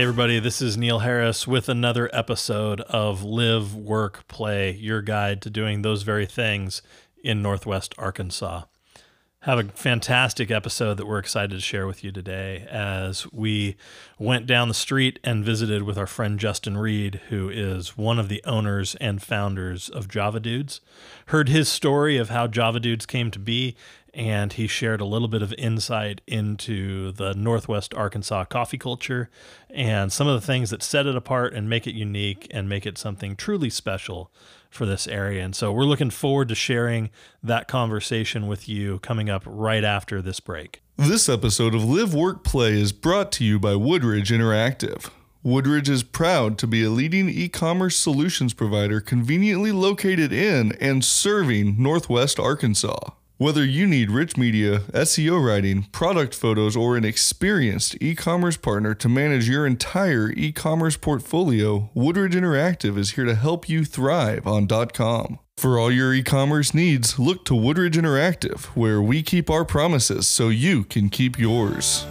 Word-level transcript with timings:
Hey, 0.00 0.04
everybody, 0.04 0.38
this 0.38 0.62
is 0.62 0.78
Neil 0.78 1.00
Harris 1.00 1.46
with 1.46 1.68
another 1.68 2.08
episode 2.14 2.80
of 2.80 3.22
Live, 3.22 3.74
Work, 3.74 4.26
Play, 4.28 4.72
your 4.72 5.02
guide 5.02 5.42
to 5.42 5.50
doing 5.50 5.82
those 5.82 6.04
very 6.04 6.24
things 6.24 6.80
in 7.22 7.42
Northwest 7.42 7.94
Arkansas. 7.98 8.62
Have 9.40 9.58
a 9.58 9.64
fantastic 9.64 10.50
episode 10.50 10.96
that 10.96 11.06
we're 11.06 11.18
excited 11.18 11.50
to 11.50 11.60
share 11.60 11.86
with 11.86 12.02
you 12.02 12.12
today 12.12 12.66
as 12.70 13.30
we 13.30 13.76
went 14.18 14.46
down 14.46 14.68
the 14.68 14.74
street 14.74 15.18
and 15.22 15.44
visited 15.44 15.82
with 15.82 15.98
our 15.98 16.06
friend 16.06 16.38
Justin 16.38 16.78
Reed, 16.78 17.20
who 17.28 17.50
is 17.50 17.98
one 17.98 18.18
of 18.18 18.30
the 18.30 18.42
owners 18.46 18.94
and 19.02 19.22
founders 19.22 19.90
of 19.90 20.08
Java 20.08 20.40
Dudes. 20.40 20.80
Heard 21.26 21.50
his 21.50 21.68
story 21.68 22.16
of 22.16 22.30
how 22.30 22.46
Java 22.46 22.80
Dudes 22.80 23.04
came 23.04 23.30
to 23.30 23.38
be 23.38 23.76
and 24.14 24.52
he 24.52 24.66
shared 24.66 25.00
a 25.00 25.04
little 25.04 25.28
bit 25.28 25.42
of 25.42 25.52
insight 25.54 26.20
into 26.26 27.12
the 27.12 27.34
Northwest 27.34 27.94
Arkansas 27.94 28.44
coffee 28.44 28.78
culture 28.78 29.30
and 29.68 30.12
some 30.12 30.26
of 30.26 30.40
the 30.40 30.46
things 30.46 30.70
that 30.70 30.82
set 30.82 31.06
it 31.06 31.16
apart 31.16 31.54
and 31.54 31.68
make 31.68 31.86
it 31.86 31.94
unique 31.94 32.46
and 32.50 32.68
make 32.68 32.86
it 32.86 32.98
something 32.98 33.36
truly 33.36 33.70
special 33.70 34.30
for 34.70 34.86
this 34.86 35.06
area. 35.06 35.44
And 35.44 35.54
so 35.54 35.72
we're 35.72 35.84
looking 35.84 36.10
forward 36.10 36.48
to 36.48 36.54
sharing 36.54 37.10
that 37.42 37.68
conversation 37.68 38.46
with 38.46 38.68
you 38.68 38.98
coming 39.00 39.28
up 39.28 39.42
right 39.46 39.84
after 39.84 40.22
this 40.22 40.40
break. 40.40 40.82
This 40.96 41.28
episode 41.28 41.74
of 41.74 41.84
Live 41.84 42.14
Work 42.14 42.44
Play 42.44 42.72
is 42.80 42.92
brought 42.92 43.32
to 43.32 43.44
you 43.44 43.58
by 43.58 43.74
Woodridge 43.74 44.30
Interactive. 44.30 45.10
Woodridge 45.42 45.88
is 45.88 46.02
proud 46.02 46.58
to 46.58 46.66
be 46.66 46.84
a 46.84 46.90
leading 46.90 47.30
e 47.30 47.48
commerce 47.48 47.96
solutions 47.96 48.52
provider 48.52 49.00
conveniently 49.00 49.72
located 49.72 50.32
in 50.32 50.72
and 50.72 51.02
serving 51.02 51.82
Northwest 51.82 52.38
Arkansas. 52.38 53.12
Whether 53.40 53.64
you 53.64 53.86
need 53.86 54.10
rich 54.10 54.36
media, 54.36 54.80
SEO 54.92 55.42
writing, 55.42 55.84
product 55.92 56.34
photos, 56.34 56.76
or 56.76 56.98
an 56.98 57.06
experienced 57.06 57.96
e 57.98 58.14
commerce 58.14 58.58
partner 58.58 58.94
to 58.96 59.08
manage 59.08 59.48
your 59.48 59.66
entire 59.66 60.30
e 60.32 60.52
commerce 60.52 60.98
portfolio, 60.98 61.88
Woodridge 61.94 62.34
Interactive 62.34 62.98
is 62.98 63.12
here 63.12 63.24
to 63.24 63.34
help 63.34 63.66
you 63.66 63.86
thrive 63.86 64.46
on 64.46 64.68
.com. 64.68 65.38
For 65.56 65.78
all 65.78 65.90
your 65.90 66.12
e 66.12 66.22
commerce 66.22 66.74
needs, 66.74 67.18
look 67.18 67.46
to 67.46 67.54
Woodridge 67.54 67.96
Interactive, 67.96 68.64
where 68.76 69.00
we 69.00 69.22
keep 69.22 69.48
our 69.48 69.64
promises 69.64 70.28
so 70.28 70.50
you 70.50 70.84
can 70.84 71.08
keep 71.08 71.38
yours. 71.38 72.04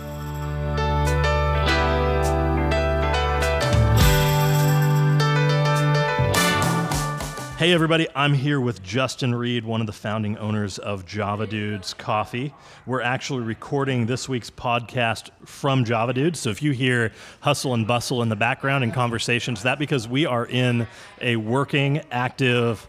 Hey, 7.60 7.74
everybody, 7.74 8.08
I'm 8.16 8.34
here 8.34 8.62
with 8.62 8.82
Justin 8.84 9.36
Reed, 9.36 9.66
one 9.66 9.82
of 9.82 9.88
the 9.88 9.92
founding 9.92 10.38
owners 10.38 10.78
of 10.78 11.06
Java 11.06 11.46
Dudes 11.46 11.94
Coffee. 11.94 12.54
We're 12.86 13.02
actually 13.02 13.44
recording 13.44 14.06
this 14.06 14.30
week's 14.30 14.50
podcast 14.50 15.30
from 15.46 15.84
Java 15.84 16.14
Dudes. 16.14 16.40
So 16.40 16.52
if 16.52 16.62
you 16.62 16.72
hear 16.72 17.12
hustle 17.42 17.74
and 17.74 17.86
bustle 17.86 18.22
in 18.22 18.30
the 18.30 18.38
background 18.38 18.86
and 18.86 18.94
conversations, 18.94 19.64
that 19.64 19.78
because 19.78 20.08
we 20.08 20.26
are 20.26 20.46
in 20.46 20.88
a 21.20 21.36
working, 21.36 22.02
active, 22.12 22.88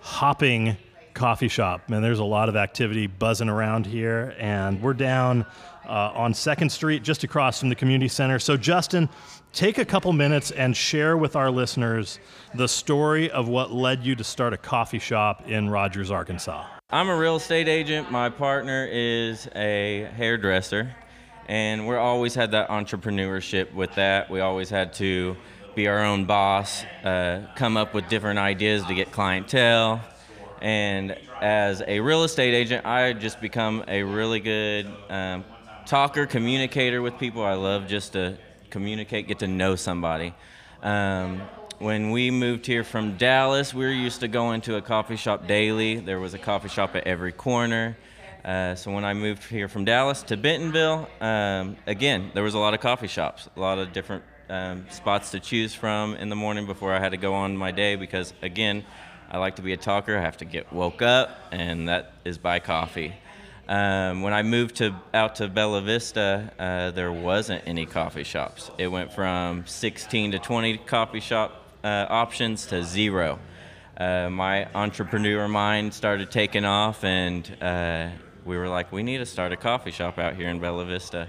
hopping 0.00 0.76
coffee 1.14 1.46
shop. 1.46 1.88
Man, 1.88 2.02
there's 2.02 2.18
a 2.18 2.24
lot 2.24 2.48
of 2.48 2.56
activity 2.56 3.06
buzzing 3.06 3.48
around 3.48 3.86
here, 3.86 4.34
and 4.40 4.82
we're 4.82 4.92
down 4.92 5.46
uh, 5.86 6.12
on 6.14 6.34
Second 6.34 6.70
Street, 6.70 7.04
just 7.04 7.22
across 7.22 7.60
from 7.60 7.68
the 7.68 7.76
community 7.76 8.08
center. 8.08 8.40
So, 8.40 8.56
Justin, 8.56 9.08
take 9.52 9.78
a 9.78 9.84
couple 9.84 10.12
minutes 10.12 10.50
and 10.50 10.76
share 10.76 11.16
with 11.16 11.34
our 11.34 11.50
listeners 11.50 12.18
the 12.54 12.68
story 12.68 13.30
of 13.30 13.48
what 13.48 13.72
led 13.72 14.04
you 14.04 14.14
to 14.14 14.24
start 14.24 14.52
a 14.52 14.56
coffee 14.56 14.98
shop 14.98 15.48
in 15.48 15.68
Rogers, 15.68 16.10
Arkansas. 16.10 16.66
I'm 16.90 17.08
a 17.08 17.16
real 17.16 17.36
estate 17.36 17.68
agent. 17.68 18.10
My 18.10 18.28
partner 18.28 18.88
is 18.90 19.48
a 19.54 20.08
hairdresser, 20.16 20.94
and 21.46 21.86
we 21.86 21.96
always 21.96 22.34
had 22.34 22.52
that 22.52 22.68
entrepreneurship 22.68 23.72
with 23.74 23.94
that. 23.94 24.30
We 24.30 24.40
always 24.40 24.70
had 24.70 24.92
to 24.94 25.36
be 25.74 25.88
our 25.88 26.04
own 26.04 26.24
boss, 26.24 26.84
uh, 27.04 27.46
come 27.54 27.76
up 27.76 27.94
with 27.94 28.08
different 28.08 28.38
ideas 28.38 28.84
to 28.86 28.94
get 28.94 29.12
clientele. 29.12 30.00
And 30.60 31.16
as 31.40 31.82
a 31.86 32.00
real 32.00 32.24
estate 32.24 32.54
agent, 32.54 32.84
I 32.84 33.12
just 33.12 33.40
become 33.40 33.84
a 33.88 34.02
really 34.02 34.40
good 34.40 34.90
um, 35.08 35.44
talker, 35.86 36.26
communicator 36.26 37.02
with 37.02 37.18
people. 37.18 37.44
I 37.44 37.54
love 37.54 37.86
just 37.86 38.12
to 38.12 38.36
communicate, 38.70 39.28
get 39.28 39.40
to 39.40 39.48
know 39.48 39.76
somebody. 39.76 40.32
Um, 40.82 41.42
when 41.78 42.10
we 42.10 42.30
moved 42.30 42.66
here 42.66 42.84
from 42.84 43.16
Dallas, 43.16 43.74
we 43.74 43.84
were 43.84 43.90
used 43.90 44.20
to 44.20 44.28
going 44.28 44.60
to 44.62 44.76
a 44.76 44.82
coffee 44.82 45.16
shop 45.16 45.46
daily. 45.46 45.96
There 45.96 46.20
was 46.20 46.34
a 46.34 46.38
coffee 46.38 46.68
shop 46.68 46.94
at 46.94 47.06
every 47.06 47.32
corner. 47.32 47.96
Uh, 48.44 48.74
so 48.74 48.90
when 48.92 49.04
I 49.04 49.12
moved 49.12 49.44
here 49.44 49.68
from 49.68 49.84
Dallas 49.84 50.22
to 50.24 50.36
Bentonville, 50.36 51.08
um, 51.20 51.76
again, 51.86 52.30
there 52.34 52.42
was 52.42 52.54
a 52.54 52.58
lot 52.58 52.72
of 52.74 52.80
coffee 52.80 53.06
shops, 53.06 53.48
a 53.56 53.60
lot 53.60 53.78
of 53.78 53.92
different 53.92 54.24
um, 54.48 54.86
spots 54.90 55.30
to 55.32 55.40
choose 55.40 55.74
from 55.74 56.14
in 56.16 56.28
the 56.28 56.36
morning 56.36 56.66
before 56.66 56.92
I 56.92 56.98
had 56.98 57.10
to 57.10 57.18
go 57.18 57.34
on 57.34 57.56
my 57.56 57.70
day 57.70 57.96
because, 57.96 58.32
again, 58.42 58.84
I 59.30 59.38
like 59.38 59.56
to 59.56 59.62
be 59.62 59.72
a 59.72 59.76
talker. 59.76 60.16
I 60.16 60.22
have 60.22 60.38
to 60.38 60.44
get 60.44 60.72
woke 60.72 61.02
up, 61.02 61.30
and 61.52 61.88
that 61.88 62.12
is 62.24 62.36
by 62.36 62.58
coffee. 62.58 63.14
Um, 63.70 64.22
when 64.22 64.32
I 64.34 64.42
moved 64.42 64.76
to 64.78 64.96
out 65.14 65.36
to 65.36 65.46
Bella 65.46 65.80
Vista, 65.80 66.52
uh, 66.58 66.90
there 66.90 67.12
wasn't 67.12 67.62
any 67.68 67.86
coffee 67.86 68.24
shops. 68.24 68.68
It 68.78 68.88
went 68.88 69.12
from 69.12 69.64
16 69.64 70.32
to 70.32 70.40
20 70.40 70.78
coffee 70.78 71.20
shop 71.20 71.64
uh, 71.84 72.04
options 72.10 72.66
to 72.66 72.82
zero. 72.82 73.38
Uh, 73.96 74.28
my 74.28 74.66
entrepreneur 74.74 75.46
mind 75.46 75.94
started 75.94 76.32
taking 76.32 76.64
off, 76.64 77.04
and 77.04 77.48
uh, 77.62 78.08
we 78.44 78.56
were 78.56 78.66
like, 78.66 78.90
we 78.90 79.04
need 79.04 79.18
to 79.18 79.26
start 79.26 79.52
a 79.52 79.56
coffee 79.56 79.92
shop 79.92 80.18
out 80.18 80.34
here 80.34 80.48
in 80.48 80.58
Bella 80.58 80.84
Vista. 80.84 81.28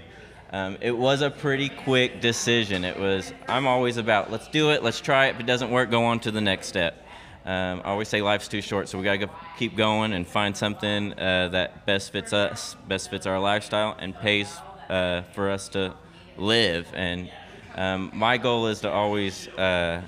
Um, 0.52 0.78
it 0.80 0.98
was 0.98 1.22
a 1.22 1.30
pretty 1.30 1.68
quick 1.68 2.20
decision. 2.20 2.84
It 2.84 2.98
was, 2.98 3.32
I'm 3.46 3.68
always 3.68 3.98
about, 3.98 4.32
let's 4.32 4.48
do 4.48 4.72
it, 4.72 4.82
let's 4.82 5.00
try 5.00 5.26
it. 5.26 5.36
If 5.36 5.40
it 5.42 5.46
doesn't 5.46 5.70
work, 5.70 5.92
go 5.92 6.06
on 6.06 6.18
to 6.20 6.32
the 6.32 6.40
next 6.40 6.66
step. 6.66 7.06
Um, 7.44 7.80
I 7.84 7.90
always 7.90 8.08
say 8.08 8.22
life's 8.22 8.46
too 8.46 8.60
short, 8.60 8.88
so 8.88 8.98
we 8.98 9.04
gotta 9.04 9.18
go 9.18 9.30
keep 9.58 9.76
going 9.76 10.12
and 10.12 10.26
find 10.26 10.56
something 10.56 11.12
uh, 11.18 11.48
that 11.48 11.86
best 11.86 12.12
fits 12.12 12.32
us, 12.32 12.76
best 12.86 13.10
fits 13.10 13.26
our 13.26 13.40
lifestyle, 13.40 13.96
and 13.98 14.14
pays 14.14 14.56
uh, 14.88 15.22
for 15.32 15.50
us 15.50 15.68
to 15.70 15.94
live. 16.36 16.86
And 16.94 17.30
um, 17.74 18.10
my 18.14 18.38
goal 18.38 18.68
is 18.68 18.80
to 18.82 18.90
always 18.90 19.48
uh, 19.48 20.02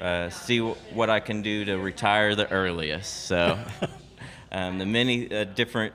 uh 0.00 0.30
see 0.30 0.58
w- 0.58 0.74
what 0.92 1.08
I 1.08 1.20
can 1.20 1.42
do 1.42 1.64
to 1.66 1.76
retire 1.76 2.34
the 2.34 2.50
earliest. 2.50 3.26
So 3.26 3.58
um, 4.52 4.78
the 4.78 4.86
many 4.86 5.32
uh, 5.32 5.44
different 5.44 5.94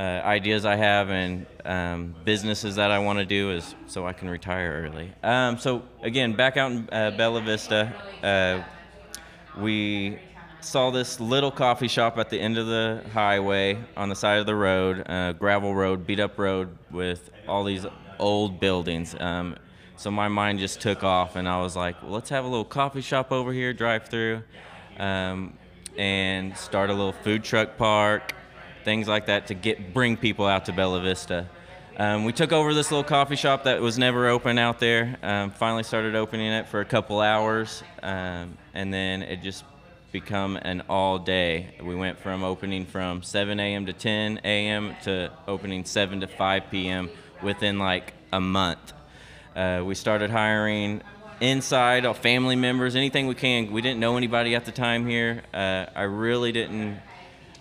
uh, 0.00 0.22
ideas 0.24 0.64
I 0.64 0.76
have 0.76 1.10
and 1.10 1.44
um, 1.66 2.14
businesses 2.24 2.76
that 2.76 2.90
I 2.90 3.00
want 3.00 3.18
to 3.18 3.26
do 3.26 3.50
is 3.50 3.74
so 3.86 4.06
I 4.06 4.14
can 4.14 4.30
retire 4.30 4.86
early. 4.86 5.12
Um, 5.22 5.58
so 5.58 5.82
again, 6.02 6.32
back 6.32 6.56
out 6.56 6.72
in 6.72 6.88
uh, 6.90 7.10
Bella 7.10 7.42
Vista, 7.42 7.92
uh, 8.22 9.60
we 9.60 10.18
saw 10.60 10.90
this 10.90 11.20
little 11.20 11.50
coffee 11.50 11.86
shop 11.86 12.16
at 12.16 12.30
the 12.30 12.40
end 12.40 12.56
of 12.56 12.66
the 12.66 13.04
highway 13.12 13.78
on 13.94 14.08
the 14.08 14.14
side 14.14 14.38
of 14.38 14.46
the 14.46 14.54
road, 14.54 15.04
uh, 15.06 15.34
gravel 15.34 15.74
road, 15.74 16.06
beat 16.06 16.18
up 16.18 16.38
road 16.38 16.78
with 16.90 17.28
all 17.46 17.62
these 17.62 17.84
old 18.18 18.58
buildings. 18.58 19.14
Um, 19.20 19.54
so 19.96 20.10
my 20.10 20.28
mind 20.28 20.60
just 20.60 20.80
took 20.80 21.04
off, 21.04 21.36
and 21.36 21.46
I 21.46 21.60
was 21.60 21.76
like, 21.76 22.02
well, 22.02 22.12
let's 22.12 22.30
have 22.30 22.46
a 22.46 22.48
little 22.48 22.64
coffee 22.64 23.02
shop 23.02 23.32
over 23.32 23.52
here, 23.52 23.74
drive 23.74 24.08
through, 24.08 24.44
um, 24.98 25.58
and 25.98 26.56
start 26.56 26.88
a 26.88 26.94
little 26.94 27.12
food 27.12 27.44
truck 27.44 27.76
park 27.76 28.32
things 28.84 29.08
like 29.08 29.26
that 29.26 29.46
to 29.48 29.54
get 29.54 29.92
bring 29.92 30.16
people 30.16 30.46
out 30.46 30.66
to 30.66 30.72
Bella 30.72 31.00
Vista. 31.00 31.48
Um, 31.96 32.24
we 32.24 32.32
took 32.32 32.52
over 32.52 32.72
this 32.72 32.90
little 32.90 33.04
coffee 33.04 33.36
shop 33.36 33.64
that 33.64 33.80
was 33.82 33.98
never 33.98 34.28
open 34.28 34.58
out 34.58 34.78
there. 34.78 35.18
Um, 35.22 35.50
finally 35.50 35.82
started 35.82 36.14
opening 36.14 36.50
it 36.50 36.68
for 36.68 36.80
a 36.80 36.84
couple 36.84 37.20
hours, 37.20 37.82
um, 38.02 38.56
and 38.72 38.94
then 38.94 39.22
it 39.22 39.42
just 39.42 39.64
become 40.12 40.56
an 40.56 40.82
all 40.88 41.18
day. 41.18 41.74
We 41.82 41.94
went 41.94 42.18
from 42.18 42.42
opening 42.42 42.86
from 42.86 43.22
7 43.22 43.60
a.m. 43.60 43.86
to 43.86 43.92
10 43.92 44.40
a.m. 44.44 44.96
to 45.04 45.30
opening 45.46 45.84
7 45.84 46.20
to 46.20 46.26
5 46.26 46.62
p.m. 46.70 47.10
within 47.42 47.78
like 47.78 48.14
a 48.32 48.40
month. 48.40 48.92
Uh, 49.54 49.82
we 49.84 49.94
started 49.94 50.30
hiring 50.30 51.02
inside 51.40 52.06
uh, 52.06 52.12
family 52.12 52.56
members, 52.56 52.96
anything 52.96 53.26
we 53.26 53.34
can. 53.34 53.72
We 53.72 53.82
didn't 53.82 54.00
know 54.00 54.16
anybody 54.16 54.54
at 54.54 54.64
the 54.64 54.72
time 54.72 55.06
here. 55.06 55.42
Uh, 55.52 55.86
I 55.94 56.02
really 56.02 56.52
didn't 56.52 57.00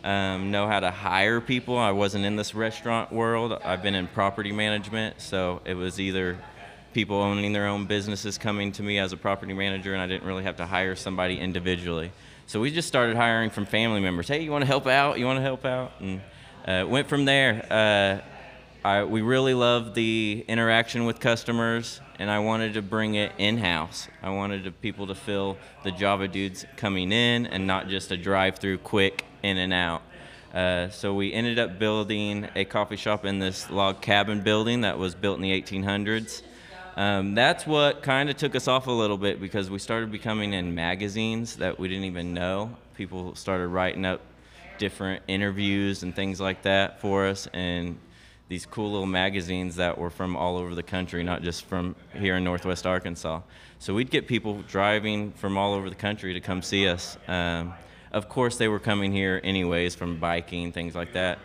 um, 0.03 0.51
know 0.51 0.67
how 0.67 0.79
to 0.79 0.91
hire 0.91 1.41
people. 1.41 1.77
I 1.77 1.91
wasn't 1.91 2.25
in 2.25 2.35
this 2.35 2.55
restaurant 2.55 3.11
world. 3.11 3.53
I've 3.63 3.83
been 3.83 3.95
in 3.95 4.07
property 4.07 4.51
management, 4.51 5.21
so 5.21 5.61
it 5.65 5.73
was 5.73 5.99
either 5.99 6.37
people 6.93 7.17
owning 7.17 7.53
their 7.53 7.67
own 7.67 7.85
businesses 7.85 8.37
coming 8.37 8.71
to 8.73 8.83
me 8.83 8.97
as 8.99 9.13
a 9.13 9.17
property 9.17 9.53
manager, 9.53 9.93
and 9.93 10.01
I 10.01 10.07
didn't 10.07 10.27
really 10.27 10.43
have 10.43 10.57
to 10.57 10.65
hire 10.65 10.95
somebody 10.95 11.39
individually. 11.39 12.11
So 12.47 12.59
we 12.59 12.71
just 12.71 12.87
started 12.87 13.15
hiring 13.15 13.51
from 13.51 13.65
family 13.65 13.99
members. 13.99 14.27
Hey, 14.27 14.41
you 14.41 14.51
want 14.51 14.63
to 14.63 14.67
help 14.67 14.87
out? 14.87 15.19
You 15.19 15.25
want 15.25 15.37
to 15.37 15.43
help 15.43 15.65
out? 15.65 15.91
And 15.99 16.21
uh, 16.65 16.85
went 16.87 17.07
from 17.07 17.25
there. 17.25 17.65
Uh, 17.69 18.25
I, 18.83 19.03
we 19.03 19.21
really 19.21 19.53
love 19.53 19.93
the 19.93 20.45
interaction 20.47 21.03
with 21.03 21.19
customers, 21.19 21.99
and 22.17 22.31
I 22.31 22.39
wanted 22.39 22.75
to 22.75 22.81
bring 22.81 23.15
it 23.15 23.33
in 23.37 23.57
house. 23.57 24.07
I 24.23 24.29
wanted 24.29 24.63
to, 24.63 24.71
people 24.71 25.07
to 25.07 25.15
feel 25.15 25.57
the 25.83 25.91
Java 25.91 26.29
dudes 26.29 26.65
coming 26.77 27.11
in 27.11 27.45
and 27.45 27.67
not 27.67 27.89
just 27.89 28.09
a 28.11 28.17
drive 28.17 28.55
through 28.57 28.77
quick 28.77 29.25
in 29.43 29.57
and 29.57 29.73
out. 29.73 30.01
Uh, 30.53 30.89
so 30.91 31.13
we 31.13 31.33
ended 31.33 31.59
up 31.59 31.77
building 31.77 32.47
a 32.55 32.63
coffee 32.63 32.95
shop 32.95 33.25
in 33.25 33.39
this 33.39 33.69
log 33.69 34.01
cabin 34.01 34.41
building 34.41 34.81
that 34.81 34.97
was 34.97 35.13
built 35.13 35.35
in 35.35 35.41
the 35.41 35.61
1800s. 35.61 36.41
Um, 36.95 37.35
that's 37.35 37.67
what 37.67 38.01
kind 38.01 38.29
of 38.29 38.37
took 38.37 38.55
us 38.55 38.69
off 38.69 38.87
a 38.87 38.91
little 38.91 39.17
bit 39.17 39.41
because 39.41 39.69
we 39.69 39.77
started 39.77 40.09
becoming 40.09 40.53
in 40.53 40.73
magazines 40.73 41.57
that 41.57 41.77
we 41.79 41.89
didn't 41.89 42.05
even 42.05 42.33
know. 42.33 42.77
People 42.95 43.35
started 43.35 43.67
writing 43.67 44.05
up 44.05 44.21
different 44.77 45.21
interviews 45.27 46.03
and 46.03 46.15
things 46.15 46.39
like 46.39 46.61
that 46.61 47.01
for 47.01 47.27
us, 47.27 47.47
and 47.53 47.97
these 48.49 48.65
cool 48.65 48.91
little 48.91 49.07
magazines 49.07 49.75
that 49.75 49.97
were 49.97 50.09
from 50.09 50.35
all 50.35 50.57
over 50.57 50.73
the 50.73 50.83
country, 50.83 51.23
not 51.23 51.43
just 51.43 51.65
from 51.65 51.95
here 52.15 52.35
in 52.35 52.43
Northwest 52.43 52.87
Arkansas. 52.87 53.41
So 53.77 53.93
we'd 53.93 54.09
get 54.09 54.27
people 54.27 54.63
driving 54.67 55.31
from 55.33 55.55
all 55.55 55.75
over 55.75 55.87
the 55.87 55.95
country 55.95 56.33
to 56.33 56.41
come 56.41 56.63
see 56.63 56.87
us. 56.87 57.15
Um, 57.27 57.73
of 58.11 58.27
course, 58.27 58.57
they 58.57 58.67
were 58.67 58.79
coming 58.79 59.11
here 59.11 59.39
anyways 59.43 59.93
from 59.93 60.19
biking, 60.19 60.71
things 60.71 60.95
like 60.95 61.13
that. 61.13 61.37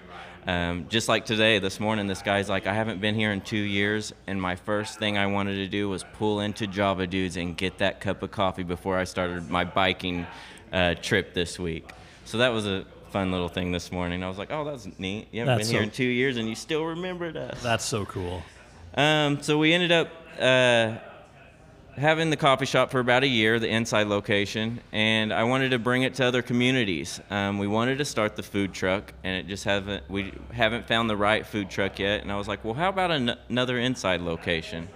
Um, 0.47 0.87
just 0.89 1.09
like 1.09 1.27
today, 1.27 1.59
this 1.59 1.79
morning, 1.79 2.07
this 2.07 2.23
guy's 2.23 2.49
like, 2.49 2.67
I 2.67 2.73
haven't 2.73 3.03
been 3.03 3.15
here 3.15 3.33
in 3.33 3.43
two 3.43 3.57
years, 3.57 4.15
and 4.27 4.41
my 4.41 4.57
first 4.57 4.99
thing 4.99 5.19
I 5.19 5.27
wanted 5.27 5.57
to 5.57 5.67
do 5.67 5.91
was 5.91 6.05
pull 6.15 6.41
into 6.41 6.67
Java 6.67 7.07
Dudes 7.07 7.37
and 7.37 7.55
get 7.55 7.79
that 7.79 8.01
cup 8.01 8.23
of 8.23 8.31
coffee 8.31 8.63
before 8.63 8.99
I 8.99 9.05
started 9.05 9.51
my 9.51 9.65
biking 9.65 10.27
uh, 10.73 10.95
trip 10.95 11.35
this 11.35 11.59
week. 11.59 11.91
So 12.25 12.39
that 12.39 12.49
was 12.49 12.67
a 12.67 12.87
fun 13.15 13.31
little 13.31 13.49
thing 13.49 13.71
this 13.71 13.93
morning. 13.93 14.25
I 14.25 14.29
was 14.29 14.39
like, 14.39 14.51
oh, 14.51 14.65
that's 14.65 14.89
neat. 14.99 15.29
You 15.31 15.43
haven't 15.43 15.59
That's 15.59 15.69
been 15.69 15.77
here 15.77 15.83
in 15.85 15.93
two 15.93 16.03
years, 16.03 16.37
and 16.37 16.49
you 16.49 16.57
still 16.57 16.85
remembered 16.85 17.37
us. 17.37 17.63
That's 17.63 17.85
so 17.85 18.05
cool. 18.05 18.43
Um, 18.97 19.41
so 19.41 19.57
we 19.57 19.73
ended 19.73 19.93
up 19.93 20.09
uh, 20.41 20.97
having 21.97 22.31
the 22.31 22.37
coffee 22.37 22.67
shop 22.67 22.91
for 22.91 22.99
about 22.99 23.23
a 23.23 23.29
year, 23.29 23.61
the 23.61 23.69
inside 23.69 24.09
location, 24.09 24.81
and 24.91 25.33
I 25.33 25.45
wanted 25.45 25.71
to 25.71 25.79
bring 25.79 26.03
it 26.03 26.15
to 26.15 26.25
other 26.25 26.43
communities. 26.43 27.21
Um, 27.31 27.61
we 27.61 27.69
wanted 27.69 27.99
to 27.99 28.05
start 28.05 28.35
the 28.35 28.43
food 28.43 28.73
truck, 28.73 29.13
and 29.23 29.37
it 29.37 29.47
just 29.47 29.63
haven't 29.63 30.11
we 30.11 30.33
haven't 30.53 30.89
found 30.89 31.09
the 31.09 31.17
right 31.17 31.47
food 31.47 31.71
truck 31.71 32.01
yet. 32.01 32.23
And 32.23 32.33
I 32.33 32.37
was 32.37 32.49
like, 32.49 32.65
well, 32.65 32.75
how 32.75 32.89
about 32.89 33.13
an- 33.13 33.37
another 33.49 33.79
inside 33.79 34.23
location? 34.23 34.89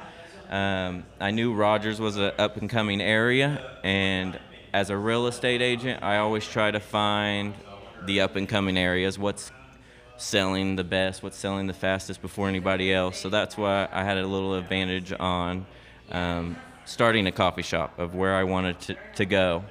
Um, 0.50 1.04
I 1.20 1.30
knew 1.30 1.54
Rogers 1.54 2.00
was 2.00 2.16
an 2.16 2.32
up 2.36 2.56
and 2.56 2.68
coming 2.68 3.00
area, 3.00 3.78
and 3.84 4.40
as 4.74 4.90
a 4.90 4.96
real 4.96 5.28
estate 5.28 5.62
agent, 5.62 6.02
I 6.02 6.16
always 6.16 6.44
try 6.44 6.72
to 6.72 6.80
find 6.80 7.54
the 8.06 8.20
up 8.20 8.36
and 8.36 8.48
coming 8.48 8.76
areas. 8.76 9.18
What's 9.18 9.52
selling 10.18 10.76
the 10.76 10.84
best, 10.84 11.22
what's 11.22 11.36
selling 11.36 11.66
the 11.66 11.72
fastest 11.72 12.20
before 12.20 12.48
anybody 12.48 12.92
else. 12.92 13.18
So 13.18 13.28
that's 13.28 13.56
why 13.56 13.88
I 13.92 14.02
had 14.02 14.18
a 14.18 14.26
little 14.26 14.54
advantage 14.54 15.12
on 15.18 15.64
um, 16.10 16.56
starting 16.84 17.26
a 17.26 17.32
coffee 17.32 17.62
shop 17.62 17.98
of 17.98 18.14
where 18.14 18.34
I 18.34 18.44
wanted 18.44 18.80
to, 18.80 18.96
to 19.16 19.24
go. 19.24 19.64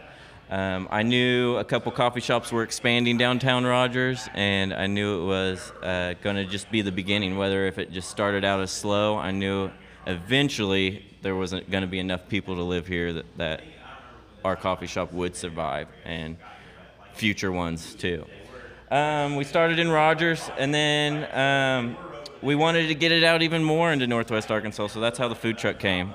Um, 0.50 0.88
I 0.90 1.04
knew 1.04 1.58
a 1.58 1.66
couple 1.66 1.92
coffee 1.92 2.22
shops 2.22 2.54
were 2.54 2.64
expanding 2.64 3.18
downtown 3.18 3.66
Rogers, 3.66 4.30
and 4.34 4.74
I 4.74 4.88
knew 4.88 5.24
it 5.24 5.26
was 5.26 5.72
uh, 5.84 6.14
going 6.24 6.38
to 6.38 6.46
just 6.46 6.72
be 6.72 6.82
the 6.82 6.92
beginning. 6.92 7.38
Whether 7.38 7.68
if 7.68 7.78
it 7.78 7.92
just 7.92 8.10
started 8.10 8.46
out 8.46 8.62
as 8.62 8.72
slow, 8.72 9.18
I 9.18 9.32
knew 9.32 9.70
eventually 10.06 11.06
there 11.22 11.36
wasn't 11.36 11.70
going 11.70 11.82
to 11.82 11.88
be 11.88 12.00
enough 12.00 12.30
people 12.30 12.56
to 12.56 12.64
live 12.64 12.88
here 12.88 13.12
that, 13.12 13.26
that 13.38 13.62
our 14.46 14.56
coffee 14.56 14.88
shop 14.88 15.12
would 15.12 15.36
survive, 15.36 15.90
and 16.06 16.38
future 17.18 17.52
ones 17.52 17.96
too. 17.96 18.26
Um, 18.90 19.36
we 19.36 19.44
started 19.44 19.80
in 19.80 19.90
Rogers, 19.90 20.50
and 20.58 20.74
then 20.74 21.28
um, 21.36 21.98
we 22.42 22.56
wanted 22.56 22.88
to 22.88 22.96
get 22.96 23.12
it 23.12 23.24
out 23.24 23.42
even 23.42 23.64
more 23.64 23.92
into 23.92 24.08
Northwest 24.08 24.50
Arkansas, 24.52 24.88
so 24.88 25.02
that's 25.02 25.18
how 25.18 25.28
the 25.28 25.36
food 25.36 25.58
truck 25.58 25.80
came. 25.80 26.14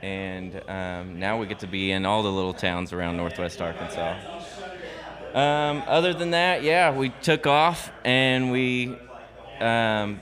And 0.00 0.60
um, 0.68 1.20
now 1.20 1.38
we 1.38 1.46
get 1.46 1.60
to 1.60 1.68
be 1.68 1.92
in 1.92 2.04
all 2.04 2.24
the 2.24 2.32
little 2.32 2.54
towns 2.54 2.92
around 2.92 3.16
Northwest 3.16 3.60
Arkansas. 3.60 4.18
Um, 5.34 5.84
other 5.86 6.12
than 6.12 6.32
that, 6.32 6.62
yeah, 6.62 6.90
we 6.96 7.10
took 7.22 7.46
off 7.46 7.92
and 8.04 8.50
we 8.50 8.98
um, 9.60 10.20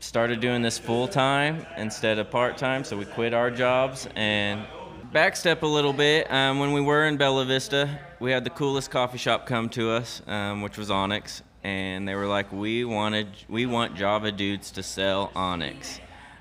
started 0.00 0.40
doing 0.40 0.62
this 0.62 0.78
full 0.78 1.06
time 1.06 1.66
instead 1.76 2.18
of 2.18 2.30
part 2.30 2.56
time. 2.56 2.84
So 2.84 2.96
we 2.96 3.04
quit 3.04 3.34
our 3.34 3.50
jobs 3.50 4.08
and 4.16 4.66
backstep 5.12 5.62
a 5.62 5.66
little 5.66 5.92
bit. 5.92 6.30
Um, 6.30 6.58
when 6.58 6.72
we 6.72 6.80
were 6.80 7.06
in 7.06 7.16
Bella 7.16 7.44
Vista, 7.44 7.98
we 8.20 8.30
had 8.30 8.44
the 8.44 8.50
coolest 8.50 8.90
coffee 8.90 9.18
shop 9.18 9.46
come 9.46 9.68
to 9.70 9.90
us, 9.90 10.22
um, 10.26 10.62
which 10.62 10.76
was 10.76 10.90
Onyx, 10.90 11.42
and 11.64 12.06
they 12.06 12.14
were 12.14 12.26
like, 12.26 12.52
"We 12.52 12.84
wanted, 12.84 13.28
we 13.48 13.66
want 13.66 13.96
Java 13.96 14.32
dudes 14.32 14.70
to 14.72 14.82
sell 14.82 15.30
Onyx." 15.34 16.00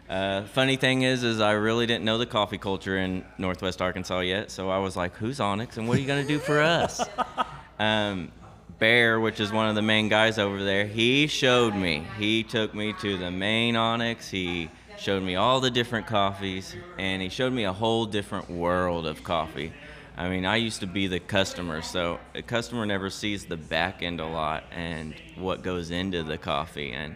Uh, 0.09 0.43
funny 0.43 0.77
thing 0.77 1.01
is, 1.01 1.23
is 1.23 1.41
I 1.41 1.51
really 1.51 1.85
didn't 1.85 2.05
know 2.05 2.17
the 2.17 2.25
coffee 2.25 2.57
culture 2.57 2.97
in 2.97 3.25
Northwest 3.37 3.81
Arkansas 3.81 4.19
yet, 4.19 4.51
so 4.51 4.69
I 4.69 4.79
was 4.79 4.95
like, 4.95 5.15
"Who's 5.15 5.39
Onyx, 5.39 5.77
and 5.77 5.87
what 5.87 5.97
are 5.97 6.01
you 6.01 6.07
gonna 6.07 6.23
do 6.23 6.39
for 6.39 6.61
us?" 6.61 7.01
um, 7.79 8.31
Bear, 8.79 9.19
which 9.19 9.39
is 9.39 9.51
one 9.51 9.67
of 9.69 9.75
the 9.75 9.81
main 9.81 10.07
guys 10.07 10.37
over 10.37 10.63
there, 10.63 10.85
he 10.85 11.25
showed 11.25 11.73
me. 11.73 12.05
He 12.19 12.43
took 12.43 12.75
me 12.75 12.93
to 13.01 13.17
the 13.17 13.31
main 13.31 13.75
Onyx. 13.75 14.29
He 14.29 14.69
showed 14.97 15.23
me 15.23 15.35
all 15.35 15.59
the 15.59 15.71
different 15.71 16.07
coffees, 16.07 16.75
and 16.97 17.21
he 17.21 17.29
showed 17.29 17.53
me 17.53 17.65
a 17.65 17.73
whole 17.73 18.05
different 18.05 18.49
world 18.49 19.05
of 19.05 19.23
coffee. 19.23 19.71
I 20.17 20.29
mean, 20.29 20.45
I 20.45 20.55
used 20.55 20.79
to 20.79 20.87
be 20.87 21.05
the 21.05 21.19
customer, 21.19 21.83
so 21.83 22.19
a 22.33 22.41
customer 22.41 22.85
never 22.85 23.11
sees 23.11 23.45
the 23.45 23.57
back 23.57 24.01
end 24.01 24.19
a 24.19 24.25
lot 24.25 24.63
and 24.71 25.13
what 25.35 25.61
goes 25.61 25.91
into 25.91 26.23
the 26.23 26.39
coffee. 26.39 26.91
And 26.91 27.15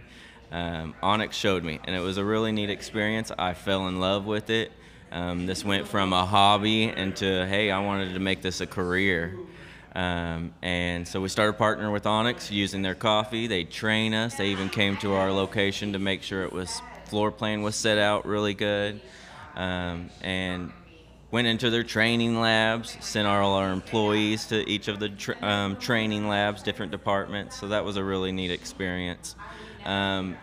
um, 0.51 0.93
Onyx 1.01 1.35
showed 1.35 1.63
me, 1.63 1.79
and 1.83 1.95
it 1.95 1.99
was 1.99 2.17
a 2.17 2.23
really 2.23 2.51
neat 2.51 2.69
experience. 2.69 3.31
I 3.37 3.55
fell 3.55 3.87
in 3.87 3.99
love 3.99 4.25
with 4.25 4.51
it. 4.51 4.71
Um, 5.11 5.47
this 5.47 5.65
went 5.65 5.87
from 5.87 6.13
a 6.13 6.25
hobby 6.25 6.83
into, 6.83 7.45
hey, 7.47 7.71
I 7.71 7.79
wanted 7.79 8.13
to 8.13 8.19
make 8.19 8.43
this 8.43 8.61
a 8.61 8.67
career. 8.67 9.35
Um, 9.93 10.53
and 10.61 11.05
so 11.05 11.19
we 11.19 11.27
started 11.27 11.59
partnering 11.59 11.91
with 11.91 12.05
Onyx 12.05 12.51
using 12.51 12.81
their 12.81 12.95
coffee. 12.95 13.47
They 13.47 13.63
train 13.63 14.13
us. 14.13 14.35
They 14.35 14.49
even 14.49 14.69
came 14.69 14.95
to 14.97 15.13
our 15.13 15.31
location 15.31 15.93
to 15.93 15.99
make 15.99 16.21
sure 16.21 16.43
it 16.43 16.53
was 16.53 16.81
floor 17.11 17.29
plan 17.29 17.61
was 17.61 17.75
set 17.75 17.97
out 17.97 18.25
really 18.25 18.53
good. 18.53 19.01
Um, 19.55 20.09
and 20.21 20.71
went 21.29 21.45
into 21.45 21.69
their 21.69 21.83
training 21.83 22.39
labs, 22.39 22.97
sent 23.01 23.27
all 23.27 23.53
our 23.55 23.71
employees 23.71 24.45
to 24.47 24.69
each 24.69 24.87
of 24.87 24.99
the 24.99 25.09
tr- 25.09 25.33
um, 25.41 25.75
training 25.75 26.29
labs, 26.29 26.63
different 26.63 26.91
departments. 26.91 27.59
So 27.59 27.67
that 27.67 27.83
was 27.83 27.97
a 27.97 28.03
really 28.03 28.31
neat 28.31 28.51
experience. 28.51 29.35
Um, 29.85 30.37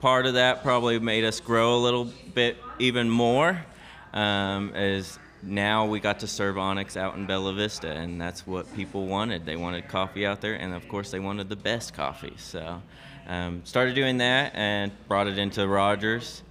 part 0.00 0.26
of 0.26 0.34
that 0.34 0.62
probably 0.62 0.98
made 0.98 1.24
us 1.24 1.40
grow 1.40 1.76
a 1.76 1.80
little 1.80 2.10
bit 2.34 2.58
even 2.78 3.08
more 3.08 3.64
um, 4.12 4.72
as 4.74 5.18
now 5.42 5.86
we 5.86 6.00
got 6.00 6.20
to 6.20 6.26
serve 6.26 6.58
Onyx 6.58 6.96
out 6.96 7.16
in 7.16 7.26
Bella 7.26 7.54
Vista, 7.54 7.90
and 7.90 8.20
that's 8.20 8.46
what 8.46 8.74
people 8.74 9.06
wanted. 9.06 9.46
They 9.46 9.56
wanted 9.56 9.88
coffee 9.88 10.26
out 10.26 10.40
there, 10.40 10.54
and 10.54 10.74
of 10.74 10.86
course, 10.88 11.10
they 11.10 11.20
wanted 11.20 11.48
the 11.48 11.56
best 11.56 11.94
coffee. 11.94 12.34
So, 12.36 12.82
um, 13.28 13.60
started 13.64 13.94
doing 13.94 14.18
that 14.18 14.52
and 14.54 14.90
brought 15.06 15.26
it 15.26 15.38
into 15.38 15.68
Rogers, 15.68 16.42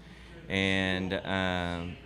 and 0.47 1.13
um, 1.25 1.97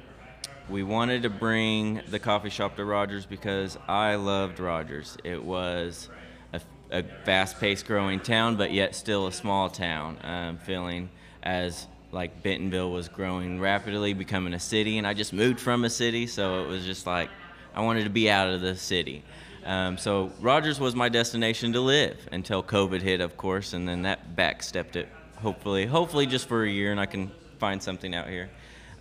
we 0.69 0.81
wanted 0.81 1.23
to 1.23 1.29
bring 1.29 2.01
the 2.09 2.19
coffee 2.19 2.49
shop 2.49 2.77
to 2.77 2.85
Rogers 2.85 3.25
because 3.25 3.77
I 3.87 4.15
loved 4.15 4.59
Rogers. 4.59 5.17
It 5.25 5.43
was 5.43 6.09
a, 6.53 6.61
a 6.89 7.03
fast-paced 7.25 7.85
growing 7.85 8.21
town, 8.21 8.55
but 8.55 8.71
yet 8.71 8.95
still 8.95 9.27
a 9.27 9.33
small 9.33 9.69
town, 9.69 10.17
um, 10.23 10.57
feeling 10.57 11.09
as 11.43 11.87
like 12.13 12.41
Bentonville 12.41 12.91
was 12.91 13.09
growing 13.09 13.59
rapidly, 13.59 14.13
becoming 14.13 14.53
a 14.53 14.59
city, 14.59 14.97
and 14.97 15.05
I 15.05 15.13
just 15.13 15.33
moved 15.33 15.59
from 15.59 15.83
a 15.83 15.89
city, 15.89 16.27
so 16.27 16.63
it 16.63 16.67
was 16.67 16.85
just 16.85 17.05
like 17.05 17.29
I 17.75 17.81
wanted 17.81 18.05
to 18.05 18.09
be 18.09 18.29
out 18.29 18.49
of 18.49 18.61
the 18.61 18.75
city. 18.75 19.23
Um, 19.65 19.97
so 19.97 20.31
Rogers 20.39 20.79
was 20.79 20.95
my 20.95 21.09
destination 21.09 21.73
to 21.73 21.81
live 21.81 22.17
until 22.31 22.63
COVID 22.63 23.01
hit, 23.01 23.21
of 23.21 23.37
course, 23.37 23.73
and 23.73 23.87
then 23.87 24.03
that 24.03 24.35
backstepped 24.35 24.95
it. 24.95 25.07
Hopefully, 25.37 25.85
hopefully 25.85 26.25
just 26.25 26.47
for 26.47 26.63
a 26.63 26.69
year, 26.69 26.91
and 26.91 26.99
I 26.99 27.05
can 27.05 27.31
find 27.59 27.81
something 27.81 28.15
out 28.15 28.27
here. 28.27 28.49